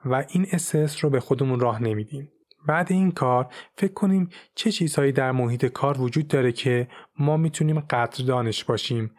و 0.05 0.25
این 0.29 0.47
استرس 0.51 1.03
رو 1.03 1.09
به 1.09 1.19
خودمون 1.19 1.59
راه 1.59 1.83
نمیدیم. 1.83 2.31
بعد 2.67 2.91
این 2.91 3.11
کار 3.11 3.47
فکر 3.77 3.93
کنیم 3.93 4.29
چه 4.55 4.71
چیزهایی 4.71 5.11
در 5.11 5.31
محیط 5.31 5.65
کار 5.65 6.01
وجود 6.01 6.27
داره 6.27 6.51
که 6.51 6.87
ما 7.19 7.37
می‌تونیم 7.37 7.79
قدردانش 7.79 8.63
باشیم 8.63 9.11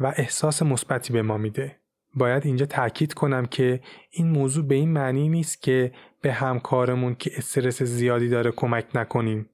و 0.00 0.12
احساس 0.16 0.62
مثبتی 0.62 1.12
به 1.12 1.22
ما 1.22 1.36
میده. 1.36 1.76
باید 2.14 2.46
اینجا 2.46 2.66
تاکید 2.66 3.14
کنم 3.14 3.46
که 3.46 3.80
این 4.10 4.28
موضوع 4.28 4.66
به 4.66 4.74
این 4.74 4.92
معنی 4.92 5.28
نیست 5.28 5.62
که 5.62 5.92
به 6.20 6.32
همکارمون 6.32 7.14
که 7.14 7.30
استرس 7.36 7.82
زیادی 7.82 8.28
داره 8.28 8.50
کمک 8.50 8.86
نکنیم. 8.94 9.48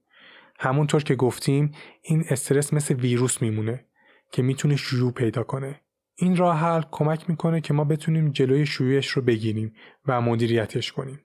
همونطور 0.59 1.03
که 1.03 1.15
گفتیم 1.15 1.71
این 2.01 2.23
استرس 2.29 2.73
مثل 2.73 2.93
ویروس 2.95 3.41
میمونه 3.41 3.85
که 4.31 4.41
می‌تونه 4.41 4.75
شیوع 4.75 5.11
پیدا 5.11 5.43
کنه. 5.43 5.81
این 6.15 6.35
راه 6.35 6.57
حل 6.57 6.81
کمک 6.91 7.29
می‌کنه 7.29 7.61
که 7.61 7.73
ما 7.73 7.83
بتونیم 7.83 8.31
جلوی 8.31 8.65
شیوعش 8.65 9.07
رو 9.07 9.21
بگیریم 9.21 9.73
و 10.07 10.21
مدیریتش 10.21 10.91
کنیم. 10.91 11.19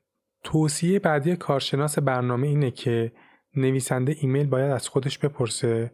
توصیه 0.44 0.98
بعدی 0.98 1.36
کارشناس 1.36 1.98
برنامه 1.98 2.46
اینه 2.48 2.70
که 2.70 3.12
نویسنده 3.56 4.16
ایمیل 4.20 4.46
باید 4.46 4.70
از 4.70 4.88
خودش 4.88 5.18
بپرسه 5.18 5.92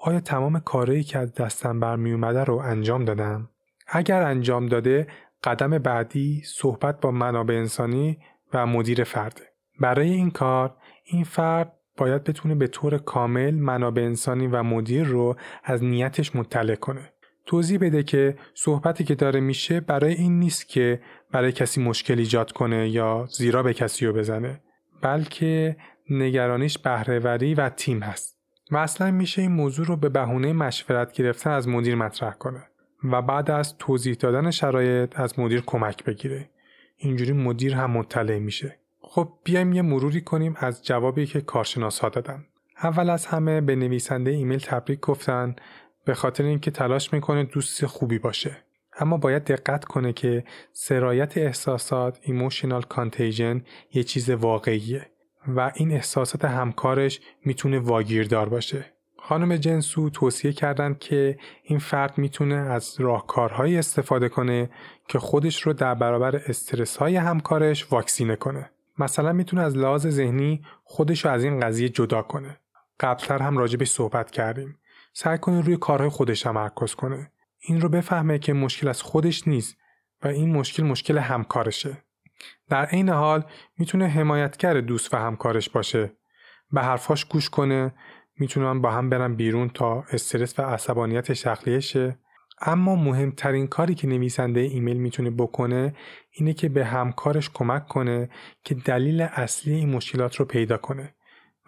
آیا 0.00 0.20
تمام 0.20 0.60
کارهایی 0.60 1.02
که 1.02 1.18
از 1.18 1.34
دستم 1.34 1.80
برمی 1.80 2.12
اومده 2.12 2.44
رو 2.44 2.56
انجام 2.56 3.04
دادم؟ 3.04 3.50
اگر 3.86 4.22
انجام 4.22 4.66
داده 4.66 5.06
قدم 5.44 5.78
بعدی 5.78 6.42
صحبت 6.44 7.00
با 7.00 7.10
منابع 7.10 7.54
انسانی 7.54 8.18
و 8.52 8.66
مدیر 8.66 9.04
فرده. 9.04 9.42
برای 9.80 10.10
این 10.10 10.30
کار 10.30 10.76
این 11.04 11.24
فرد 11.24 11.77
باید 11.98 12.24
بتونه 12.24 12.54
به 12.54 12.66
طور 12.66 12.98
کامل 12.98 13.54
منابع 13.54 14.02
انسانی 14.02 14.46
و 14.46 14.62
مدیر 14.62 15.04
رو 15.04 15.36
از 15.64 15.84
نیتش 15.84 16.36
مطلع 16.36 16.74
کنه. 16.74 17.12
توضیح 17.46 17.78
بده 17.78 18.02
که 18.02 18.36
صحبتی 18.54 19.04
که 19.04 19.14
داره 19.14 19.40
میشه 19.40 19.80
برای 19.80 20.14
این 20.14 20.38
نیست 20.38 20.68
که 20.68 21.00
برای 21.32 21.52
کسی 21.52 21.82
مشکل 21.82 22.18
ایجاد 22.18 22.52
کنه 22.52 22.88
یا 22.88 23.28
زیرا 23.30 23.62
به 23.62 23.74
کسی 23.74 24.06
رو 24.06 24.12
بزنه 24.12 24.60
بلکه 25.02 25.76
نگرانیش 26.10 26.78
بهرهوری 26.78 27.54
و 27.54 27.68
تیم 27.68 28.00
هست. 28.00 28.38
و 28.70 28.76
اصلا 28.76 29.10
میشه 29.10 29.42
این 29.42 29.52
موضوع 29.52 29.86
رو 29.86 29.96
به 29.96 30.08
بهونه 30.08 30.52
مشورت 30.52 31.12
گرفتن 31.12 31.50
از 31.50 31.68
مدیر 31.68 31.94
مطرح 31.94 32.34
کنه 32.34 32.62
و 33.04 33.22
بعد 33.22 33.50
از 33.50 33.78
توضیح 33.78 34.14
دادن 34.14 34.50
شرایط 34.50 35.20
از 35.20 35.38
مدیر 35.38 35.62
کمک 35.66 36.04
بگیره. 36.04 36.50
اینجوری 36.96 37.32
مدیر 37.32 37.74
هم 37.74 37.90
مطلع 37.90 38.38
میشه. 38.38 38.78
خب 39.10 39.28
بیایم 39.44 39.72
یه 39.72 39.82
مروری 39.82 40.20
کنیم 40.20 40.54
از 40.58 40.84
جوابی 40.84 41.26
که 41.26 41.40
کارشناس 41.40 41.98
ها 41.98 42.08
دادن. 42.08 42.44
اول 42.82 43.10
از 43.10 43.26
همه 43.26 43.60
به 43.60 43.76
نویسنده 43.76 44.30
ایمیل 44.30 44.58
تبریک 44.58 45.00
گفتن 45.00 45.56
به 46.04 46.14
خاطر 46.14 46.44
اینکه 46.44 46.70
تلاش 46.70 47.12
می‌کنه 47.12 47.44
دوست 47.44 47.86
خوبی 47.86 48.18
باشه. 48.18 48.56
اما 48.98 49.16
باید 49.16 49.44
دقت 49.44 49.84
کنه 49.84 50.12
که 50.12 50.44
سرایت 50.72 51.38
احساسات 51.38 52.18
emotional 52.22 52.82
contagion 52.82 53.64
یه 53.92 54.02
چیز 54.02 54.30
واقعیه 54.30 55.06
و 55.48 55.72
این 55.74 55.92
احساسات 55.92 56.44
همکارش 56.44 57.20
می‌تونه 57.44 57.78
واگیردار 57.78 58.48
باشه. 58.48 58.84
خانم 59.18 59.56
جنسو 59.56 60.10
توصیه 60.10 60.52
کردند 60.52 60.98
که 60.98 61.38
این 61.62 61.78
فرد 61.78 62.18
می‌تونه 62.18 62.54
از 62.54 63.00
راهکارهایی 63.00 63.78
استفاده 63.78 64.28
کنه 64.28 64.70
که 65.08 65.18
خودش 65.18 65.62
رو 65.62 65.72
در 65.72 65.94
برابر 65.94 66.36
استرس 66.36 66.96
های 66.96 67.16
همکارش 67.16 67.92
واکسینه 67.92 68.36
کنه. 68.36 68.70
مثلا 68.98 69.32
می‌تونه 69.32 69.62
از 69.62 69.76
لحاظ 69.76 70.06
ذهنی 70.06 70.62
خودش 70.84 71.24
رو 71.24 71.30
از 71.30 71.44
این 71.44 71.60
قضیه 71.60 71.88
جدا 71.88 72.22
کنه. 72.22 72.60
قبلتر 73.00 73.42
هم 73.42 73.58
راجبش 73.58 73.90
صحبت 73.90 74.30
کردیم. 74.30 74.78
سعی 75.12 75.38
کنه 75.38 75.60
روی 75.60 75.76
کارهای 75.76 76.10
خودش 76.10 76.40
تمرکز 76.40 76.94
کنه. 76.94 77.32
این 77.58 77.80
رو 77.80 77.88
بفهمه 77.88 78.38
که 78.38 78.52
مشکل 78.52 78.88
از 78.88 79.02
خودش 79.02 79.48
نیست 79.48 79.76
و 80.22 80.28
این 80.28 80.52
مشکل 80.52 80.82
مشکل 80.82 81.18
همکارشه. 81.18 81.96
در 82.68 82.84
عین 82.84 83.08
حال 83.08 83.44
می‌تونه 83.78 84.06
حمایتگر 84.06 84.80
دوست 84.80 85.14
و 85.14 85.16
همکارش 85.16 85.70
باشه. 85.70 86.12
به 86.70 86.80
حرفاش 86.80 87.24
گوش 87.24 87.50
کنه 87.50 87.94
می‌تونن 88.38 88.80
با 88.80 88.90
هم 88.90 89.10
برن 89.10 89.34
بیرون 89.34 89.68
تا 89.68 90.04
استرس 90.12 90.58
و 90.58 90.62
عصبانیت 90.62 91.32
تخلیه 91.32 91.80
شه 91.80 92.18
اما 92.60 92.96
مهمترین 92.96 93.66
کاری 93.66 93.94
که 93.94 94.06
نویسنده 94.06 94.60
ایمیل 94.60 94.96
می‌تونه 94.96 95.30
بکنه 95.30 95.94
اینه 96.30 96.52
که 96.52 96.68
به 96.68 96.84
همکارش 96.84 97.50
کمک 97.54 97.86
کنه 97.86 98.28
که 98.64 98.74
دلیل 98.74 99.20
اصلی 99.20 99.74
این 99.74 99.90
مشکلات 99.90 100.36
رو 100.36 100.44
پیدا 100.44 100.76
کنه 100.76 101.14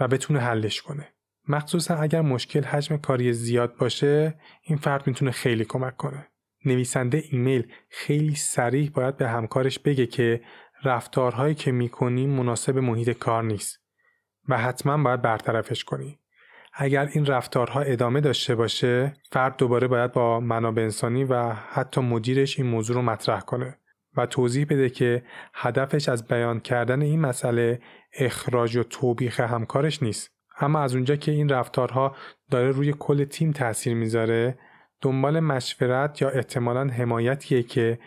و 0.00 0.08
بتونه 0.08 0.40
حلش 0.40 0.82
کنه. 0.82 1.08
مخصوصا 1.48 1.94
اگر 1.94 2.20
مشکل 2.20 2.64
حجم 2.64 2.96
کاری 2.96 3.32
زیاد 3.32 3.76
باشه 3.76 4.34
این 4.62 4.78
فرد 4.78 5.06
می‌تونه 5.06 5.30
خیلی 5.30 5.64
کمک 5.64 5.96
کنه. 5.96 6.26
نویسنده 6.64 7.22
ایمیل 7.30 7.72
خیلی 7.90 8.34
سریع 8.34 8.90
باید 8.90 9.16
به 9.16 9.28
همکارش 9.28 9.78
بگه 9.78 10.06
که 10.06 10.40
رفتارهایی 10.84 11.54
که 11.54 11.72
می‌کنی 11.72 12.26
مناسب 12.26 12.78
محیط 12.78 13.10
کار 13.10 13.44
نیست 13.44 13.80
و 14.48 14.58
حتما 14.58 15.02
باید 15.02 15.22
برطرفش 15.22 15.84
کنی. 15.84 16.19
اگر 16.82 17.08
این 17.12 17.26
رفتارها 17.26 17.80
ادامه 17.80 18.20
داشته 18.20 18.54
باشه 18.54 19.12
فرد 19.32 19.56
دوباره 19.56 19.88
باید 19.88 20.12
با 20.12 20.40
منابع 20.40 20.82
انسانی 20.82 21.24
و 21.24 21.52
حتی 21.52 22.00
مدیرش 22.00 22.58
این 22.58 22.68
موضوع 22.68 22.96
رو 22.96 23.02
مطرح 23.02 23.40
کنه 23.40 23.78
و 24.16 24.26
توضیح 24.26 24.66
بده 24.70 24.90
که 24.90 25.22
هدفش 25.54 26.08
از 26.08 26.26
بیان 26.26 26.60
کردن 26.60 27.02
این 27.02 27.20
مسئله 27.20 27.80
اخراج 28.12 28.76
و 28.76 28.82
توبیخ 28.82 29.40
همکارش 29.40 30.02
نیست. 30.02 30.30
اما 30.60 30.80
از 30.80 30.94
اونجا 30.94 31.16
که 31.16 31.32
این 31.32 31.48
رفتارها 31.48 32.16
داره 32.50 32.70
روی 32.70 32.94
کل 32.98 33.24
تیم 33.24 33.52
تاثیر 33.52 33.94
می‌ذاره 33.94 34.58
دنبال 35.00 35.40
مشورت 35.40 36.22
یا 36.22 36.28
احتمالا 36.28 36.84
حمایتیه 36.86 37.62
که 37.62 37.98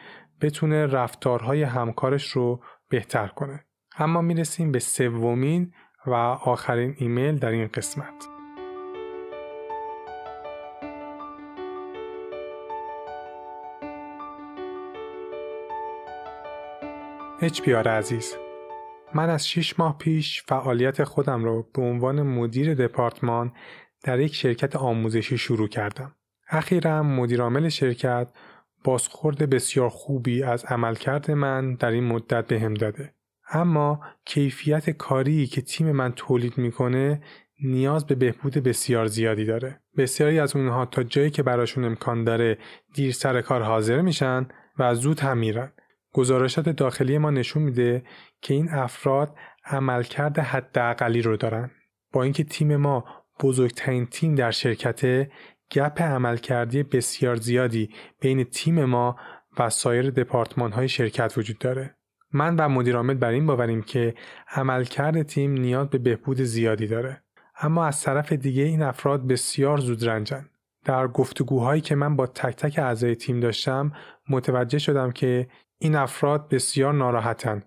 بتونه 0.42 0.86
رفتارهای 0.86 1.64
همکارش 1.64 2.28
رو 2.28 2.64
بهتر 2.90 3.28
کنه. 3.28 3.66
اما 3.98 4.22
می‌رسیم 4.22 4.72
به 4.72 4.80
سومین 4.80 5.74
و 6.06 6.14
آخرین 6.14 6.96
ایمیل 6.98 7.38
در 7.38 7.50
این 7.50 7.68
قسمت. 7.68 8.33
HPR 17.44 17.88
عزیز 17.88 18.36
من 19.14 19.30
از 19.30 19.48
6 19.48 19.80
ماه 19.80 19.98
پیش 19.98 20.44
فعالیت 20.44 21.04
خودم 21.04 21.44
رو 21.44 21.70
به 21.74 21.82
عنوان 21.82 22.22
مدیر 22.22 22.74
دپارتمان 22.74 23.54
در 24.04 24.20
یک 24.20 24.36
شرکت 24.36 24.76
آموزشی 24.76 25.38
شروع 25.38 25.68
کردم. 25.68 26.16
اخیرا 26.50 27.04
مدیرعامل 27.04 27.70
شرکت 27.70 28.28
بازخورد 28.84 29.50
بسیار 29.50 29.90
خوبی 29.90 30.44
از 30.44 30.66
عملکرد 30.66 31.32
من 31.32 31.76
در 31.76 31.92
این 31.92 32.04
مدت 32.04 32.48
به 32.48 32.60
هم 32.60 32.74
داده. 32.74 33.14
اما 33.52 34.02
کیفیت 34.26 34.90
کاری 34.90 35.48
که 35.48 35.62
تیم 35.62 35.92
من 35.92 36.12
تولید 36.12 36.58
می‌کنه 36.58 37.22
نیاز 37.64 38.06
به 38.06 38.16
بهبود 38.16 38.54
بسیار 38.54 39.06
زیادی 39.06 39.46
داره. 39.46 39.82
بسیاری 39.98 40.40
از 40.40 40.56
اونها 40.56 40.86
تا 40.86 41.04
جایی 41.04 41.30
که 41.30 41.44
براشون 41.44 41.86
امکان 41.86 42.24
داره 42.24 42.58
دیر 42.94 43.12
سر 43.12 43.42
کار 43.42 43.62
حاضر 43.62 44.02
میشن 44.02 44.48
و 44.80 44.96
زود 44.96 45.20
هم 45.20 45.38
میرن. 45.38 45.72
گزارشات 46.14 46.70
داخلی 46.70 47.18
ما 47.18 47.32
نشون 47.32 47.64
میده 47.64 48.04
که 48.42 48.54
این 48.54 48.70
افراد 48.70 49.36
عملکرد 49.66 50.40
حداقلی 50.40 51.22
رو 51.22 51.38
دارن. 51.38 51.72
با 52.14 52.24
اینکه 52.24 52.44
تیم 52.44 52.76
ما 52.76 53.06
بزرگترین 53.40 54.06
تیم 54.06 54.36
در 54.36 54.52
شرکت 54.52 55.30
گپ 55.72 56.02
عملکردی 56.02 56.84
بسیار 56.84 57.36
زیادی 57.36 57.90
بین 58.20 58.44
تیم 58.44 58.86
ما 58.86 59.16
و 59.60 59.70
سایر 59.70 60.10
دپارتمان 60.10 60.72
های 60.72 60.90
شرکت 60.90 61.34
وجود 61.38 61.58
داره. 61.58 61.96
من 62.34 62.56
و 62.56 62.70
مدیرعامل 62.70 63.14
بر 63.14 63.30
این 63.30 63.46
باوریم 63.46 63.82
که 63.82 64.14
عملکرد 64.48 65.22
تیم 65.22 65.52
نیاز 65.52 65.90
به 65.90 65.98
بهبود 65.98 66.42
زیادی 66.42 66.88
داره. 66.88 67.24
اما 67.62 67.86
از 67.86 68.02
طرف 68.02 68.34
دیگه 68.34 68.64
این 68.64 68.82
افراد 68.82 69.28
بسیار 69.28 69.78
زود 69.78 70.08
رنجن. 70.08 70.50
در 70.86 71.08
گفتگوهایی 71.08 71.82
که 71.82 71.96
من 71.96 72.16
با 72.16 72.28
تک 72.28 72.56
تک 72.56 72.80
اعضای 72.80 73.16
تیم 73.16 73.40
داشتم 73.40 73.92
متوجه 74.30 74.80
شدم 74.80 75.12
که 75.12 75.48
این 75.84 75.96
افراد 75.96 76.50
بسیار 76.50 76.94
ناراحتن 76.94 77.64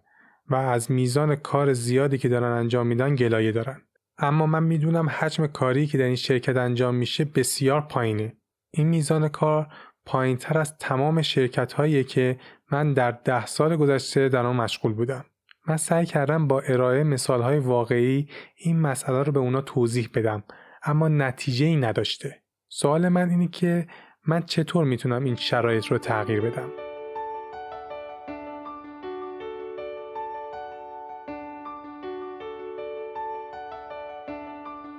و 0.51 0.55
از 0.55 0.91
میزان 0.91 1.37
کار 1.37 1.73
زیادی 1.73 2.19
که 2.19 2.29
دارن 2.29 2.53
انجام 2.53 2.87
میدن 2.87 3.15
گلایه 3.15 3.53
دارن 3.53 3.83
اما 4.19 4.47
من 4.47 4.63
می‌دونم 4.63 5.09
حجم 5.09 5.47
کاری 5.47 5.87
که 5.87 5.99
در 5.99 6.05
این 6.05 6.17
شرکت 6.17 6.57
انجام 6.57 6.95
میشه 6.95 7.25
بسیار 7.25 7.81
پایینه 7.81 8.37
این 8.71 8.89
میزان 8.89 9.29
کار 9.29 9.67
پایین 10.07 10.37
تر 10.37 10.59
از 10.59 10.79
تمام 10.79 11.23
شرکت 11.23 11.73
هایی 11.73 12.05
که 12.05 12.39
من 12.73 12.93
در 12.93 13.11
ده 13.11 13.47
سال 13.47 13.77
گذشته 13.77 14.29
در 14.29 14.47
آن 14.47 14.57
مشغول 14.57 14.93
بودم. 14.93 15.25
من 15.69 15.77
سعی 15.77 16.07
کردم 16.07 16.47
با 16.47 16.61
ارائه 16.61 17.03
مثال 17.03 17.43
های 17.43 17.59
واقعی 17.59 18.29
این 18.57 18.81
مسئله 18.81 19.23
رو 19.23 19.33
به 19.33 19.41
اونا 19.41 19.61
توضیح 19.61 20.09
بدم 20.15 20.45
اما 20.83 21.09
نتیجه 21.09 21.67
ای 21.67 21.77
نداشته. 21.77 22.43
سوال 22.69 23.09
من 23.09 23.31
اینه 23.31 23.49
که 23.49 23.87
من 24.27 24.43
چطور 24.43 24.85
می‌تونم 24.85 25.25
این 25.25 25.37
شرایط 25.37 25.87
رو 25.87 25.99
تغییر 25.99 26.41
بدم؟ 26.41 26.86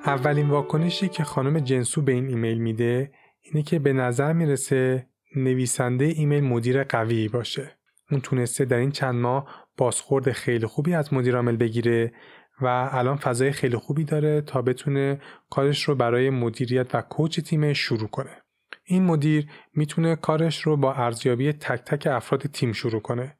اولین 0.07 0.49
واکنشی 0.49 1.07
که 1.07 1.23
خانم 1.23 1.59
جنسو 1.59 2.01
به 2.01 2.11
این 2.11 2.27
ایمیل 2.27 2.57
میده 2.57 3.11
اینه 3.41 3.63
که 3.63 3.79
به 3.79 3.93
نظر 3.93 4.33
می‌رسه 4.33 5.07
نویسنده 5.35 6.05
ایمیل 6.05 6.43
مدیر 6.43 6.83
قوی 6.83 7.27
باشه. 7.27 7.77
اون 8.11 8.21
تونسته 8.21 8.65
در 8.65 8.77
این 8.77 8.91
چند 8.91 9.15
ماه 9.15 9.67
بازخورد 9.77 10.31
خیلی 10.31 10.65
خوبی 10.65 10.93
از 10.93 11.13
مدیر 11.13 11.35
عامل 11.35 11.55
بگیره 11.55 12.13
و 12.61 12.89
الان 12.91 13.15
فضای 13.17 13.51
خیلی 13.51 13.77
خوبی 13.77 14.03
داره 14.03 14.41
تا 14.41 14.61
بتونه 14.61 15.21
کارش 15.49 15.83
رو 15.83 15.95
برای 15.95 16.29
مدیریت 16.29 16.95
و 16.95 17.01
کوچ 17.01 17.39
تیم 17.39 17.73
شروع 17.73 18.07
کنه. 18.07 18.41
این 18.83 19.03
مدیر 19.03 19.47
می‌تونه 19.73 20.15
کارش 20.15 20.61
رو 20.61 20.77
با 20.77 20.93
ارزیابی 20.93 21.53
تک 21.53 21.81
تک 21.85 22.07
افراد 22.07 22.41
تیم 22.41 22.71
شروع 22.71 23.01
کنه 23.01 23.37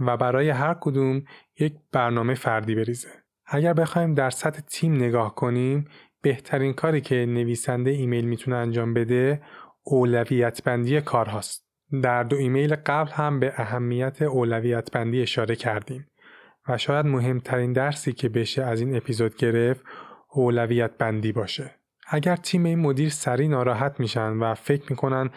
و 0.00 0.16
برای 0.16 0.50
هر 0.50 0.74
کدوم 0.80 1.22
یک 1.60 1.74
برنامه 1.92 2.34
فردی 2.34 2.74
بریزه. 2.74 3.26
اگر 3.46 3.72
بخوایم 3.72 4.14
در 4.14 4.30
سطح 4.30 4.60
تیم 4.60 4.94
نگاه 4.96 5.34
کنیم 5.34 5.88
بهترین 6.22 6.72
کاری 6.72 7.00
که 7.00 7.14
نویسنده 7.14 7.90
ایمیل 7.90 8.24
می‌تونه 8.24 8.56
انجام 8.56 8.94
بده 8.94 9.42
اولویت 9.82 10.62
بندی 10.62 11.00
کارهاست. 11.00 11.66
در 12.02 12.22
دو 12.22 12.36
ایمیل 12.36 12.74
قبل 12.74 13.10
هم 13.10 13.40
به 13.40 13.52
اهمیت 13.56 14.22
اولویت 14.22 14.90
بندی 14.90 15.22
اشاره 15.22 15.56
کردیم 15.56 16.06
و 16.68 16.78
شاید 16.78 17.06
مهمترین 17.06 17.72
درسی 17.72 18.12
که 18.12 18.28
بشه 18.28 18.62
از 18.62 18.80
این 18.80 18.96
اپیزود 18.96 19.36
گرفت 19.36 19.84
اولویت 20.32 20.98
بندی 20.98 21.32
باشه. 21.32 21.74
اگر 22.08 22.36
تیم 22.36 22.64
این 22.64 22.78
مدیر 22.78 23.08
سریع 23.08 23.48
ناراحت 23.48 24.00
میشن 24.00 24.32
و 24.32 24.54
فکر 24.54 24.84
می‌کنن 24.90 25.30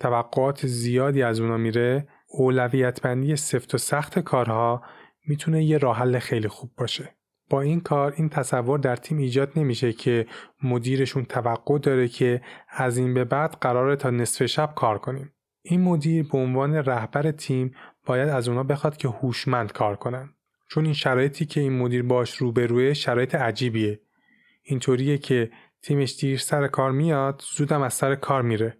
توقعات 0.00 0.66
زیادی 0.66 1.22
از 1.22 1.40
اونا 1.40 1.56
میره 1.56 2.08
اولویت 2.28 3.02
بندی 3.02 3.36
سفت 3.36 3.74
و 3.74 3.78
سخت 3.78 4.18
کارها 4.18 4.82
می‌تونه 5.26 5.64
یه 5.64 5.78
راه 5.78 5.98
حل 5.98 6.18
خیلی 6.18 6.48
خوب 6.48 6.70
باشه. 6.76 7.14
با 7.54 7.60
این 7.60 7.80
کار 7.80 8.14
این 8.16 8.28
تصور 8.28 8.78
در 8.78 8.96
تیم 8.96 9.18
ایجاد 9.18 9.52
نمیشه 9.56 9.92
که 9.92 10.26
مدیرشون 10.62 11.24
توقع 11.24 11.78
داره 11.78 12.08
که 12.08 12.42
از 12.68 12.96
این 12.96 13.14
به 13.14 13.24
بعد 13.24 13.56
قراره 13.60 13.96
تا 13.96 14.10
نصف 14.10 14.46
شب 14.46 14.72
کار 14.74 14.98
کنیم. 14.98 15.32
این 15.62 15.80
مدیر 15.80 16.28
به 16.32 16.38
عنوان 16.38 16.74
رهبر 16.74 17.30
تیم 17.30 17.74
باید 18.06 18.28
از 18.28 18.48
اونا 18.48 18.62
بخواد 18.62 18.96
که 18.96 19.08
هوشمند 19.08 19.72
کار 19.72 19.96
کنن. 19.96 20.34
چون 20.70 20.84
این 20.84 20.94
شرایطی 20.94 21.46
که 21.46 21.60
این 21.60 21.78
مدیر 21.78 22.02
باش 22.02 22.36
روبروه 22.36 22.94
شرایط 22.94 23.34
عجیبیه. 23.34 24.00
اینطوریه 24.62 25.18
که 25.18 25.50
تیمش 25.82 26.16
دیر 26.20 26.38
سر 26.38 26.66
کار 26.66 26.92
میاد 26.92 27.42
زودم 27.56 27.82
از 27.82 27.94
سر 27.94 28.14
کار 28.14 28.42
میره. 28.42 28.78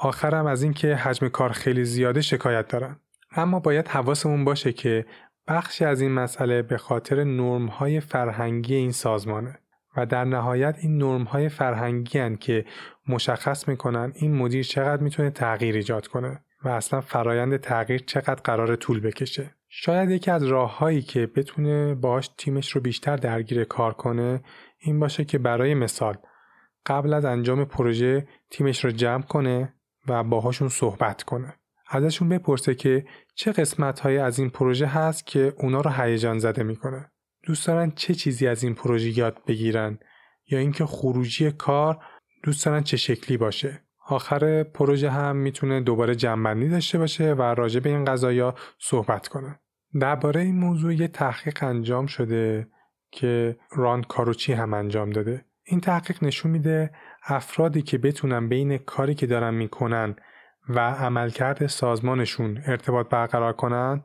آخرم 0.00 0.46
از 0.46 0.62
اینکه 0.62 0.94
حجم 0.94 1.28
کار 1.28 1.52
خیلی 1.52 1.84
زیاده 1.84 2.20
شکایت 2.20 2.68
دارن. 2.68 3.00
اما 3.36 3.60
باید 3.60 3.88
حواسمون 3.88 4.44
باشه 4.44 4.72
که 4.72 5.06
بخشی 5.48 5.84
از 5.84 6.00
این 6.00 6.12
مسئله 6.12 6.62
به 6.62 6.78
خاطر 6.78 7.20
های 7.68 8.00
فرهنگی 8.00 8.74
این 8.74 8.92
سازمانه 8.92 9.58
و 9.96 10.06
در 10.06 10.24
نهایت 10.24 10.76
این 10.80 11.26
های 11.26 11.48
فرهنگی 11.48 12.18
هن 12.18 12.36
که 12.36 12.64
مشخص 13.08 13.68
می‌کنن 13.68 14.12
این 14.14 14.34
مدیر 14.34 14.64
چقدر 14.64 15.02
می‌تونه 15.02 15.30
تغییر 15.30 15.74
ایجاد 15.74 16.06
کنه 16.06 16.40
و 16.64 16.68
اصلا 16.68 17.00
فرایند 17.00 17.56
تغییر 17.56 18.02
چقدر 18.06 18.42
قرار 18.44 18.76
طول 18.76 19.00
بکشه. 19.00 19.54
شاید 19.68 20.10
یکی 20.10 20.30
از 20.30 20.44
راههایی 20.44 21.02
که 21.02 21.26
بتونه 21.26 21.94
باش 21.94 22.30
تیمش 22.38 22.72
رو 22.72 22.80
بیشتر 22.80 23.16
درگیر 23.16 23.64
کار 23.64 23.94
کنه 23.94 24.42
این 24.78 25.00
باشه 25.00 25.24
که 25.24 25.38
برای 25.38 25.74
مثال 25.74 26.16
قبل 26.86 27.14
از 27.14 27.24
انجام 27.24 27.64
پروژه 27.64 28.28
تیمش 28.50 28.84
رو 28.84 28.90
جمع 28.90 29.22
کنه 29.22 29.74
و 30.08 30.24
باهاشون 30.24 30.68
صحبت 30.68 31.22
کنه. 31.22 31.57
ازشون 31.88 32.28
بپرسه 32.28 32.74
که 32.74 33.06
چه 33.34 33.52
قسمت 33.52 34.00
های 34.00 34.18
از 34.18 34.38
این 34.38 34.50
پروژه 34.50 34.86
هست 34.86 35.26
که 35.26 35.52
اونا 35.56 35.80
رو 35.80 35.90
هیجان 35.90 36.38
زده 36.38 36.62
می‌کنه. 36.62 37.10
دوست 37.42 37.66
دارن 37.66 37.90
چه 37.90 38.14
چیزی 38.14 38.46
از 38.46 38.64
این 38.64 38.74
پروژه 38.74 39.18
یاد 39.18 39.38
بگیرن 39.46 39.98
یا 40.50 40.58
اینکه 40.58 40.86
خروجی 40.86 41.50
کار 41.50 41.98
دوست 42.42 42.66
دارن 42.66 42.82
چه 42.82 42.96
شکلی 42.96 43.36
باشه. 43.36 43.82
آخر 44.06 44.62
پروژه 44.62 45.10
هم 45.10 45.36
می‌تونه 45.36 45.80
دوباره 45.80 46.14
جنبندی 46.14 46.68
داشته 46.68 46.98
باشه 46.98 47.32
و 47.32 47.42
راجع 47.42 47.80
به 47.80 47.90
این 47.90 48.04
قضايا 48.04 48.54
صحبت 48.78 49.28
کنه. 49.28 49.60
درباره 50.00 50.40
این 50.40 50.58
موضوع 50.58 50.94
یه 50.94 51.08
تحقیق 51.08 51.64
انجام 51.64 52.06
شده 52.06 52.68
که 53.10 53.56
ران 53.70 54.02
کاروچی 54.02 54.52
هم 54.52 54.74
انجام 54.74 55.10
داده. 55.10 55.44
این 55.64 55.80
تحقیق 55.80 56.24
نشون 56.24 56.50
میده 56.50 56.90
افرادی 57.26 57.82
که 57.82 57.98
بتونن 57.98 58.48
بین 58.48 58.78
کاری 58.78 59.14
که 59.14 59.26
دارن 59.26 59.54
می‌کنن 59.54 60.16
و 60.68 60.80
عملکرد 60.80 61.66
سازمانشون 61.66 62.62
ارتباط 62.66 63.08
برقرار 63.08 63.52
کنن 63.52 64.04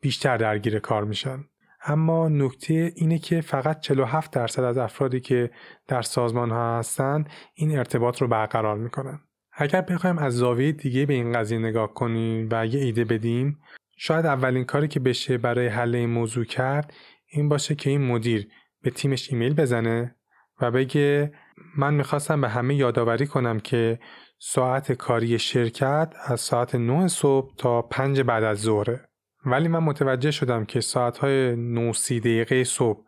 بیشتر 0.00 0.36
درگیر 0.36 0.78
کار 0.78 1.04
میشن. 1.04 1.44
اما 1.84 2.28
نکته 2.28 2.92
اینه 2.96 3.18
که 3.18 3.40
فقط 3.40 3.80
47 3.80 4.32
درصد 4.32 4.62
از 4.62 4.78
افرادی 4.78 5.20
که 5.20 5.50
در 5.88 6.02
سازمان 6.02 6.50
ها 6.50 6.78
هستن 6.78 7.24
این 7.54 7.78
ارتباط 7.78 8.22
رو 8.22 8.28
برقرار 8.28 8.76
می‌کنن. 8.76 9.20
اگر 9.52 9.80
بخوایم 9.80 10.18
از 10.18 10.34
زاویه 10.34 10.72
دیگه 10.72 11.06
به 11.06 11.14
این 11.14 11.32
قضیه 11.32 11.58
نگاه 11.58 11.94
کنیم 11.94 12.48
و 12.50 12.66
یه 12.66 12.80
ایده 12.80 13.04
بدیم 13.04 13.58
شاید 13.96 14.26
اولین 14.26 14.64
کاری 14.64 14.88
که 14.88 15.00
بشه 15.00 15.38
برای 15.38 15.66
حل 15.66 15.94
این 15.94 16.10
موضوع 16.10 16.44
کرد 16.44 16.92
این 17.26 17.48
باشه 17.48 17.74
که 17.74 17.90
این 17.90 18.06
مدیر 18.06 18.48
به 18.82 18.90
تیمش 18.90 19.32
ایمیل 19.32 19.54
بزنه 19.54 20.16
و 20.60 20.70
بگه 20.70 21.32
من 21.76 21.94
می‌خواستم 21.94 22.40
به 22.40 22.48
همه 22.48 22.74
یادآوری 22.74 23.26
کنم 23.26 23.60
که 23.60 23.98
ساعت 24.38 24.92
کاری 24.92 25.38
شرکت 25.38 26.14
از 26.26 26.40
ساعت 26.40 26.74
9 26.74 27.08
صبح 27.08 27.54
تا 27.56 27.82
5 27.82 28.20
بعد 28.20 28.44
از 28.44 28.58
ظهره 28.58 29.08
ولی 29.46 29.68
من 29.68 29.78
متوجه 29.78 30.30
شدم 30.30 30.64
که 30.64 30.80
ساعتهای 30.80 31.56
9 31.56 31.92
سی 31.92 32.20
دقیقه 32.20 32.64
صبح 32.64 33.04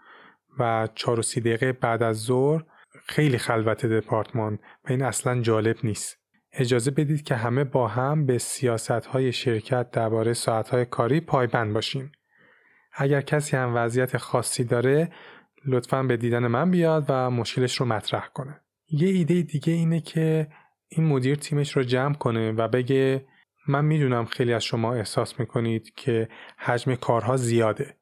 و 0.59 0.89
4 0.95 1.23
سی 1.23 1.41
دقیقه 1.41 1.73
بعد 1.73 2.03
از 2.03 2.17
ظهر 2.17 2.63
خیلی 3.07 3.39
خلوت 3.39 3.87
دپارتمان 3.87 4.55
و 4.55 4.89
این 4.89 5.03
اصلا 5.03 5.41
جالب 5.41 5.77
نیست. 5.85 6.17
اجازه 6.53 6.91
بدید 6.91 7.23
که 7.23 7.35
همه 7.35 7.65
با 7.65 7.89
هم 7.89 8.27
به 8.27 8.39
سیاست 8.39 8.91
های 8.91 9.33
شرکت 9.33 9.91
درباره 9.91 10.33
ساعت 10.33 10.69
های 10.69 10.85
کاری 10.85 11.21
پایبند 11.21 11.75
باشیم. 11.75 12.13
اگر 12.93 13.21
کسی 13.21 13.57
هم 13.57 13.73
وضعیت 13.75 14.17
خاصی 14.17 14.65
داره 14.65 15.13
لطفا 15.67 16.03
به 16.03 16.17
دیدن 16.17 16.47
من 16.47 16.71
بیاد 16.71 17.05
و 17.09 17.31
مشکلش 17.31 17.77
رو 17.77 17.87
مطرح 17.87 18.29
کنه. 18.35 18.61
یه 18.91 19.09
ایده 19.09 19.43
دیگه 19.43 19.73
اینه 19.73 20.01
که 20.01 20.49
این 20.93 21.07
مدیر 21.07 21.35
تیمش 21.35 21.77
رو 21.77 21.83
جمع 21.83 22.15
کنه 22.15 22.53
و 22.53 22.69
بگه 22.69 23.27
من 23.69 23.85
می‌دونم 23.85 24.25
خیلی 24.25 24.53
از 24.53 24.65
شما 24.65 24.95
احساس 24.95 25.41
می‌کنید 25.41 25.95
که 25.95 26.29
حجم 26.59 26.95
کارها 26.95 27.37
زیاده 27.37 27.97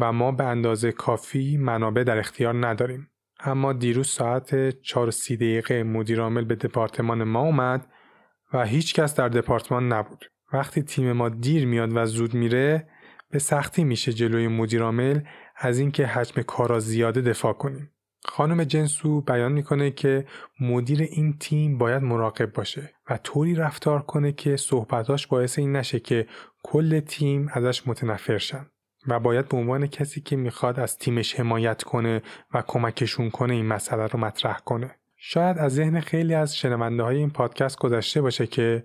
و 0.00 0.12
ما 0.12 0.32
به 0.32 0.44
اندازه 0.44 0.92
کافی 0.92 1.56
منابع 1.56 2.02
در 2.02 2.18
اختیار 2.18 2.66
نداریم. 2.66 3.10
اما 3.40 3.72
دیروز 3.72 4.08
ساعت 4.08 4.80
4 4.80 5.10
سی 5.10 5.36
دقیقه 5.36 5.82
مدیر 5.82 6.20
عامل 6.20 6.44
به 6.44 6.54
دپارتمان 6.54 7.24
ما 7.24 7.40
اومد 7.40 7.86
و 8.52 8.64
هیچ 8.64 8.94
کس 8.94 9.14
در 9.14 9.28
دپارتمان 9.28 9.92
نبود. 9.92 10.24
وقتی 10.52 10.82
تیم 10.82 11.12
ما 11.12 11.28
دیر 11.28 11.66
میاد 11.66 11.90
و 11.96 12.06
زود 12.06 12.34
میره 12.34 12.88
به 13.30 13.38
سختی 13.38 13.84
میشه 13.84 14.12
جلوی 14.12 14.48
مدیر 14.48 14.82
عامل 14.82 15.20
از 15.56 15.78
اینکه 15.78 16.06
حجم 16.06 16.42
کارا 16.42 16.80
زیاده 16.80 17.20
دفاع 17.20 17.52
کنیم. 17.52 17.90
خانم 18.24 18.64
جنسو 18.64 19.20
بیان 19.20 19.52
می‌کنه 19.52 19.90
که 19.90 20.26
مدیر 20.60 21.02
این 21.02 21.38
تیم 21.38 21.78
باید 21.78 22.02
مراقب 22.02 22.52
باشه 22.52 22.94
و 23.10 23.16
طوری 23.16 23.54
رفتار 23.54 24.02
کنه 24.02 24.32
که 24.32 24.56
صحبتاش 24.56 25.26
باعث 25.26 25.58
این 25.58 25.76
نشه 25.76 26.00
که 26.00 26.26
کل 26.62 27.00
تیم 27.00 27.48
ازش 27.52 27.86
متنفر 27.86 28.38
شن 28.38 28.66
و 29.08 29.20
باید 29.20 29.48
به 29.48 29.56
عنوان 29.56 29.86
کسی 29.86 30.20
که 30.20 30.36
می‌خواد 30.36 30.80
از 30.80 30.98
تیمش 30.98 31.40
حمایت 31.40 31.82
کنه 31.82 32.22
و 32.54 32.62
کمکشون 32.66 33.30
کنه 33.30 33.54
این 33.54 33.66
مسئله 33.66 34.06
رو 34.06 34.20
مطرح 34.20 34.58
کنه 34.58 34.90
شاید 35.16 35.58
از 35.58 35.74
ذهن 35.74 36.00
خیلی 36.00 36.34
از 36.34 36.56
شنونده 36.56 37.02
های 37.02 37.16
این 37.16 37.30
پادکست 37.30 37.78
گذشته 37.78 38.22
باشه 38.22 38.46
که 38.46 38.84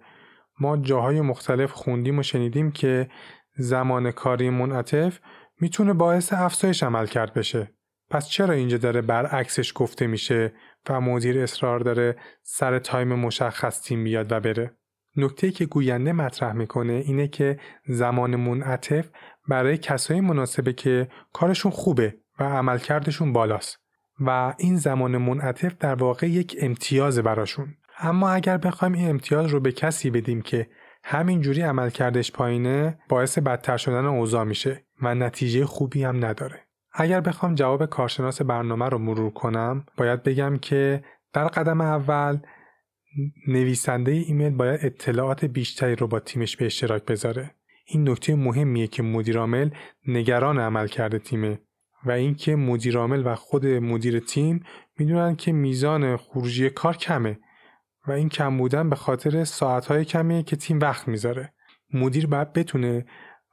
ما 0.59 0.77
جاهای 0.77 1.21
مختلف 1.21 1.71
خوندیم 1.71 2.19
و 2.19 2.23
شنیدیم 2.23 2.71
که 2.71 3.09
زمان 3.57 4.11
کاری 4.11 4.49
منعطف 4.49 5.19
می‌تونه 5.61 5.93
باعث 5.93 6.33
افزایش 6.33 6.83
عمل 6.83 7.05
کرد 7.05 7.33
بشه. 7.33 7.71
پس 8.09 8.27
چرا 8.27 8.53
اینجا 8.53 8.77
داره 8.77 9.01
برعکسش 9.01 9.71
گفته 9.75 10.07
میشه 10.07 10.53
و 10.89 11.01
مدیر 11.01 11.39
اصرار 11.39 11.79
داره 11.79 12.15
سر 12.43 12.79
تایم 12.79 13.13
مشخص 13.13 13.81
تیم 13.81 14.03
بیاد 14.03 14.31
و 14.31 14.39
بره؟ 14.39 14.71
نکته 15.15 15.51
که 15.51 15.65
گوینده 15.65 16.13
مطرح 16.13 16.53
می‌کنه 16.53 16.93
اینه 16.93 17.27
که 17.27 17.59
زمان 17.87 18.35
منعطف 18.35 19.09
برای 19.47 19.77
کسایی 19.77 20.21
مناسبه 20.21 20.73
که 20.73 21.07
کارشون 21.33 21.71
خوبه 21.71 22.17
و 22.39 22.43
عملکردشون 22.43 23.33
بالاست 23.33 23.79
و 24.19 24.53
این 24.57 24.77
زمان 24.77 25.17
منعطف 25.17 25.75
در 25.79 25.95
واقع 25.95 26.27
یک 26.27 26.55
امتیاز 26.59 27.19
براشون 27.19 27.75
اما 27.99 28.29
اگر 28.29 28.57
بخوایم 28.57 28.93
این 28.93 29.09
امتیاز 29.09 29.47
رو 29.47 29.59
به 29.59 29.71
کسی 29.71 30.09
بدیم 30.09 30.41
که 30.41 30.69
همینجوری 31.03 31.61
عملکردش 31.61 32.31
پایینه 32.31 32.99
باعث 33.09 33.37
بدتر 33.37 33.77
شدن 33.77 34.05
اوضاع 34.05 34.43
میشه 34.43 34.85
و 35.01 35.15
نتیجه 35.15 35.65
خوبی 35.65 36.03
هم 36.03 36.25
نداره 36.25 36.68
اگر 36.91 37.21
بخوام 37.21 37.55
جواب 37.55 37.85
کارشناس 37.85 38.41
برنامه 38.41 38.89
رو 38.89 38.97
مرور 38.97 39.29
کنم 39.29 39.85
باید 39.97 40.23
بگم 40.23 40.57
که 40.57 41.03
در 41.33 41.47
قدم 41.47 41.81
اول 41.81 42.39
نویسنده 43.47 44.11
ایمیل 44.11 44.49
باید 44.49 44.79
اطلاعات 44.83 45.45
بیشتری 45.45 45.95
رو 45.95 46.07
با 46.07 46.19
تیمش 46.19 46.57
به 46.57 46.65
اشتراک 46.65 47.05
بذاره. 47.05 47.51
این 47.85 48.09
نکته 48.09 48.35
مهمیه 48.35 48.87
که 48.87 49.03
مدیرعامل 49.03 49.69
نگران 50.07 50.59
عمل 50.59 50.87
کرده 50.87 51.19
تیمه 51.19 51.59
و 52.05 52.11
اینکه 52.11 52.55
مدیرعامل 52.55 53.23
و 53.25 53.35
خود 53.35 53.65
مدیر 53.65 54.19
تیم 54.19 54.63
می‌دونن 54.97 55.35
که 55.35 55.51
میزان 55.51 56.17
خروجی 56.17 56.69
کار 56.69 56.97
کمه 56.97 57.39
و 58.07 58.11
این 58.11 58.29
کم 58.29 58.57
بودن 58.57 58.89
به 58.89 58.95
خاطر 58.95 59.43
ساعتهای 59.43 60.05
کمیه 60.05 60.43
که 60.43 60.55
تیم 60.55 60.79
وقت 60.79 61.07
می‌ذاره. 61.07 61.53
مدیر 61.93 62.27
باید 62.27 62.53
بتونه 62.53 63.05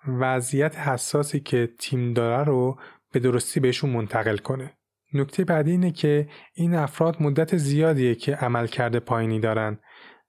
وضعیت 0.09 0.79
حساسی 0.79 1.40
که 1.40 1.68
تیم 1.79 2.12
داره 2.12 2.44
رو 2.44 2.79
به 3.16 3.20
درستی 3.20 3.61
بهشون 3.61 3.90
منتقل 3.90 4.37
کنه 4.37 4.72
نکته 5.14 5.44
بعدی 5.44 5.70
اینه 5.70 5.90
که 5.90 6.29
این 6.55 6.74
افراد 6.74 7.16
مدت 7.20 7.57
زیادیه 7.57 8.14
که 8.14 8.35
عمل 8.35 8.66
کرده 8.66 9.00
پایینی 9.00 9.40
دارن 9.40 9.79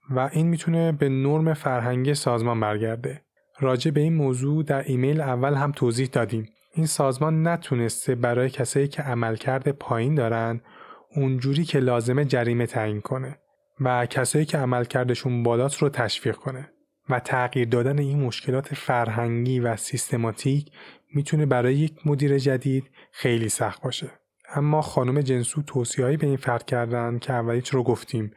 و 0.10 0.30
این 0.34 0.48
می‌تونه 0.48 0.92
به 0.92 1.10
نرم 1.10 1.54
فرهنگی 1.54 2.14
سازمان 2.14 2.60
برگرده. 2.60 3.22
راجع 3.60 3.92
به 3.92 4.02
این 4.02 4.14
موضوع 4.14 4.64
در 4.64 4.84
ایمیل 4.84 5.22
اول 5.22 5.54
هم 5.54 5.72
توضیح 5.72 6.08
دادیم. 6.12 6.50
این 6.74 6.86
سازمان 6.86 7.48
نتونسته 7.48 8.16
برای 8.16 8.50
کسایی 8.50 8.88
که 8.88 9.02
عملکرد 9.02 9.72
پایین 9.72 10.16
دارن 10.16 10.62
اونجوری 11.16 11.64
که 11.64 11.80
لازمه 11.80 12.26
جریمه 12.26 12.66
تعیین 12.66 13.02
کنه 13.02 13.38
و 13.80 14.06
کسایی 14.06 14.46
که 14.46 14.58
عملکردشون 14.58 15.44
بالاست 15.44 15.82
رو 15.82 15.90
تشویق 15.90 16.36
کنه 16.36 16.70
و 17.10 17.20
تغییر 17.20 17.68
دادن 17.68 18.00
این 18.00 18.24
مشکلات 18.24 18.74
فرهنگی 18.74 19.60
و 19.60 19.76
سیستماتیک 19.76 20.72
می‌تونه 21.14 21.46
برای 21.46 21.76
یک 21.76 21.94
مدیر 22.06 22.38
جدید 22.38 22.90
خیلی 23.12 23.50
سخت 23.50 23.82
باشه. 23.82 24.12
اما 24.56 24.82
خانم 24.82 25.22
جنسو 25.22 25.62
توصیه‌ای 25.62 26.18
به 26.18 26.28
این 26.28 26.38
فرد 26.38 26.66
کردن 26.66 27.20
که 27.20 27.34
اولیش 27.34 27.70
رو 27.70 27.84
گفتیم 27.84 28.32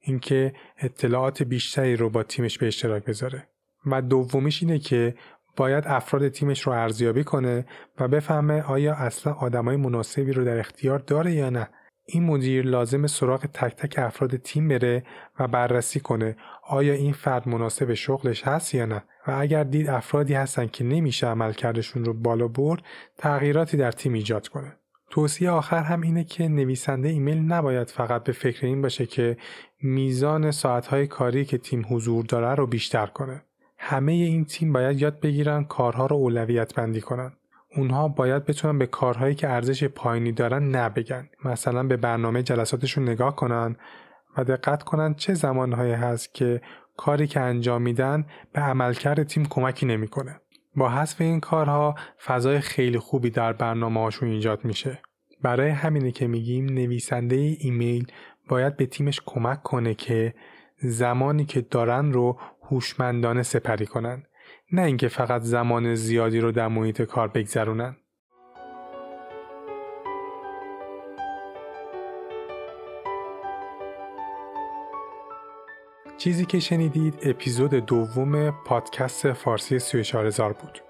اینکه 0.00 0.52
اطلاعات 0.78 1.42
بیشتری 1.42 1.96
رو 1.96 2.10
با 2.10 2.22
تیمش 2.22 2.58
به 2.58 2.66
اشتراک 2.66 3.04
بذاره 3.04 3.48
و 3.86 4.02
دومیش 4.02 4.62
اینه 4.62 4.78
که 4.78 5.14
باید 5.56 5.84
افراد 5.86 6.28
تیمش 6.28 6.60
رو 6.60 6.72
ارزیابی 6.72 7.24
کنه 7.24 7.66
و 8.00 8.08
بفهمه 8.08 8.62
آیا 8.62 8.94
اصلا 8.94 9.32
آدمای 9.32 9.76
مناسبی 9.76 10.32
رو 10.32 10.44
در 10.44 10.58
اختیار 10.58 10.98
داره 10.98 11.32
یا 11.32 11.50
نه 11.50 11.68
این 12.06 12.24
مدیر 12.24 12.66
لازم 12.66 13.06
سراغ 13.06 13.46
تک 13.46 13.76
تک 13.76 13.98
افراد 13.98 14.36
تیم 14.36 14.68
بره 14.68 15.02
و 15.38 15.48
بررسی 15.48 16.00
کنه 16.00 16.36
آیا 16.62 16.92
این 16.92 17.12
فرد 17.12 17.48
مناسب 17.48 17.94
شغلش 17.94 18.42
هست 18.42 18.74
یا 18.74 18.86
نه 18.86 19.04
و 19.26 19.30
اگر 19.38 19.64
دید 19.64 19.88
افرادی 19.88 20.34
هستن 20.34 20.66
که 20.66 20.84
نمیشه 20.84 21.26
عملکردشون 21.26 22.04
رو 22.04 22.14
بالا 22.14 22.48
برد 22.48 22.82
تغییراتی 23.18 23.76
در 23.76 23.92
تیم 23.92 24.12
ایجاد 24.12 24.48
کنه 24.48 24.72
توصیه 25.10 25.50
آخر 25.50 25.82
هم 25.82 26.00
اینه 26.00 26.24
که 26.24 26.48
نویسنده 26.48 27.08
ایمیل 27.08 27.38
نباید 27.38 27.90
فقط 27.90 28.24
به 28.24 28.32
فکر 28.32 28.66
این 28.66 28.82
باشه 28.82 29.06
که 29.06 29.36
میزان 29.82 30.50
ساعتهای 30.50 31.06
کاری 31.06 31.44
که 31.44 31.58
تیم 31.58 31.86
حضور 31.90 32.24
داره 32.24 32.54
رو 32.54 32.66
بیشتر 32.66 33.06
کنه. 33.06 33.42
همه 33.78 34.12
این 34.12 34.44
تیم 34.44 34.72
باید 34.72 35.00
یاد 35.00 35.20
بگیرن 35.20 35.64
کارها 35.64 36.06
رو 36.06 36.16
اولویت 36.16 36.74
بندی 36.74 37.00
کنن. 37.00 37.32
اونها 37.76 38.08
باید 38.08 38.44
بتونن 38.44 38.78
به 38.78 38.86
کارهایی 38.86 39.34
که 39.34 39.48
ارزش 39.48 39.84
پایینی 39.84 40.32
دارن 40.32 40.62
نبگن. 40.62 41.28
مثلا 41.44 41.82
به 41.82 41.96
برنامه 41.96 42.42
جلساتشون 42.42 43.08
نگاه 43.08 43.36
کنن 43.36 43.76
و 44.36 44.44
دقت 44.44 44.82
کنن 44.82 45.14
چه 45.14 45.34
زمانهایی 45.34 45.92
هست 45.92 46.34
که 46.34 46.60
کاری 46.96 47.26
که 47.26 47.40
انجام 47.40 47.82
میدن 47.82 48.26
به 48.52 48.60
عملکرد 48.60 49.22
تیم 49.22 49.46
کمکی 49.46 49.86
نمی‌کنه. 49.86 50.40
با 50.76 50.88
حذف 50.88 51.20
این 51.20 51.40
کارها 51.40 51.94
فضای 52.26 52.60
خیلی 52.60 52.98
خوبی 52.98 53.30
در 53.30 53.52
برنامه 53.52 54.00
هاشون 54.00 54.28
ایجاد 54.28 54.64
میشه. 54.64 54.98
برای 55.42 55.70
همینه 55.70 56.10
که 56.10 56.26
میگیم 56.26 56.66
نویسنده 56.66 57.36
ایمیل 57.36 58.06
باید 58.48 58.76
به 58.76 58.86
تیمش 58.86 59.20
کمک 59.26 59.62
کنه 59.62 59.94
که 59.94 60.34
زمانی 60.82 61.44
که 61.44 61.60
دارن 61.60 62.12
رو 62.12 62.38
هوشمندانه 62.62 63.42
سپری 63.42 63.86
کنن 63.86 64.22
نه 64.72 64.82
اینکه 64.82 65.08
فقط 65.08 65.42
زمان 65.42 65.94
زیادی 65.94 66.40
رو 66.40 66.52
در 66.52 66.68
محیط 66.68 67.02
کار 67.02 67.28
بگذرونن. 67.28 67.96
چیزی 76.18 76.44
که 76.46 76.60
شنیدید 76.60 77.14
اپیزود 77.22 77.74
دوم 77.74 78.50
پادکست 78.50 79.32
فارسی 79.32 79.78
34000 79.78 80.52
بود 80.52 80.82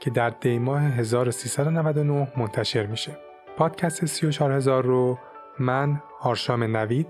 که 0.00 0.10
در 0.10 0.30
دیماه 0.30 0.82
1399 0.82 2.32
منتشر 2.36 2.86
میشه. 2.86 3.16
پادکست 3.56 4.04
34000 4.04 4.84
رو 4.84 5.18
من 5.58 6.02
آرشام 6.20 6.76
نوید 6.76 7.06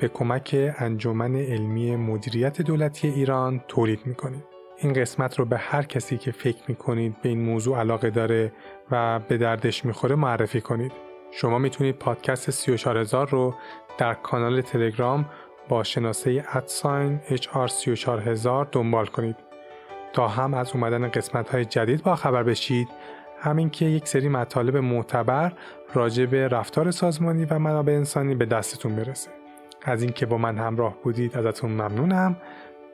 به 0.00 0.08
کمک 0.08 0.74
انجمن 0.78 1.36
علمی 1.36 1.96
مدیریت 1.96 2.62
دولتی 2.62 3.08
ایران 3.08 3.64
تولید 3.68 4.06
می‌کنیم. 4.06 4.44
این 4.82 4.92
قسمت 4.92 5.38
رو 5.38 5.44
به 5.44 5.58
هر 5.58 5.82
کسی 5.82 6.18
که 6.18 6.32
فکر 6.32 6.62
می‌کنید 6.68 7.22
به 7.22 7.28
این 7.28 7.40
موضوع 7.40 7.78
علاقه 7.78 8.10
داره 8.10 8.52
و 8.90 9.18
به 9.18 9.38
دردش 9.38 9.84
می‌خوره 9.84 10.14
معرفی 10.14 10.60
کنید. 10.60 10.92
شما 11.30 11.58
می‌تونید 11.58 11.96
پادکست 11.96 12.50
34000 12.50 13.28
رو 13.28 13.54
در 13.98 14.14
کانال 14.14 14.60
تلگرام 14.60 15.24
با 15.68 15.84
شناسه 15.84 16.44
ادساین 16.52 17.20
HR34000 17.28 18.66
دنبال 18.72 19.06
کنید. 19.06 19.36
تا 20.12 20.28
هم 20.28 20.54
از 20.54 20.72
اومدن 20.74 21.08
قسمت 21.08 21.48
های 21.48 21.64
جدید 21.64 22.02
با 22.02 22.16
خبر 22.16 22.42
بشید 22.42 22.88
همین 23.40 23.70
که 23.70 23.84
یک 23.84 24.08
سری 24.08 24.28
مطالب 24.28 24.76
معتبر 24.76 25.52
راجع 25.94 26.26
به 26.26 26.48
رفتار 26.48 26.90
سازمانی 26.90 27.44
و 27.44 27.58
منابع 27.58 27.92
انسانی 27.92 28.34
به 28.34 28.44
دستتون 28.44 28.96
برسه. 28.96 29.30
از 29.82 30.02
اینکه 30.02 30.26
با 30.26 30.38
من 30.38 30.58
همراه 30.58 30.96
بودید 31.02 31.36
ازتون 31.36 31.70
ممنونم. 31.70 32.36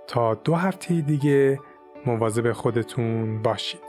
تا 0.07 0.35
دو 0.35 0.55
هفته 0.55 1.01
دیگه 1.01 1.59
مواظب 2.07 2.53
خودتون 2.53 3.43
باشید. 3.43 3.86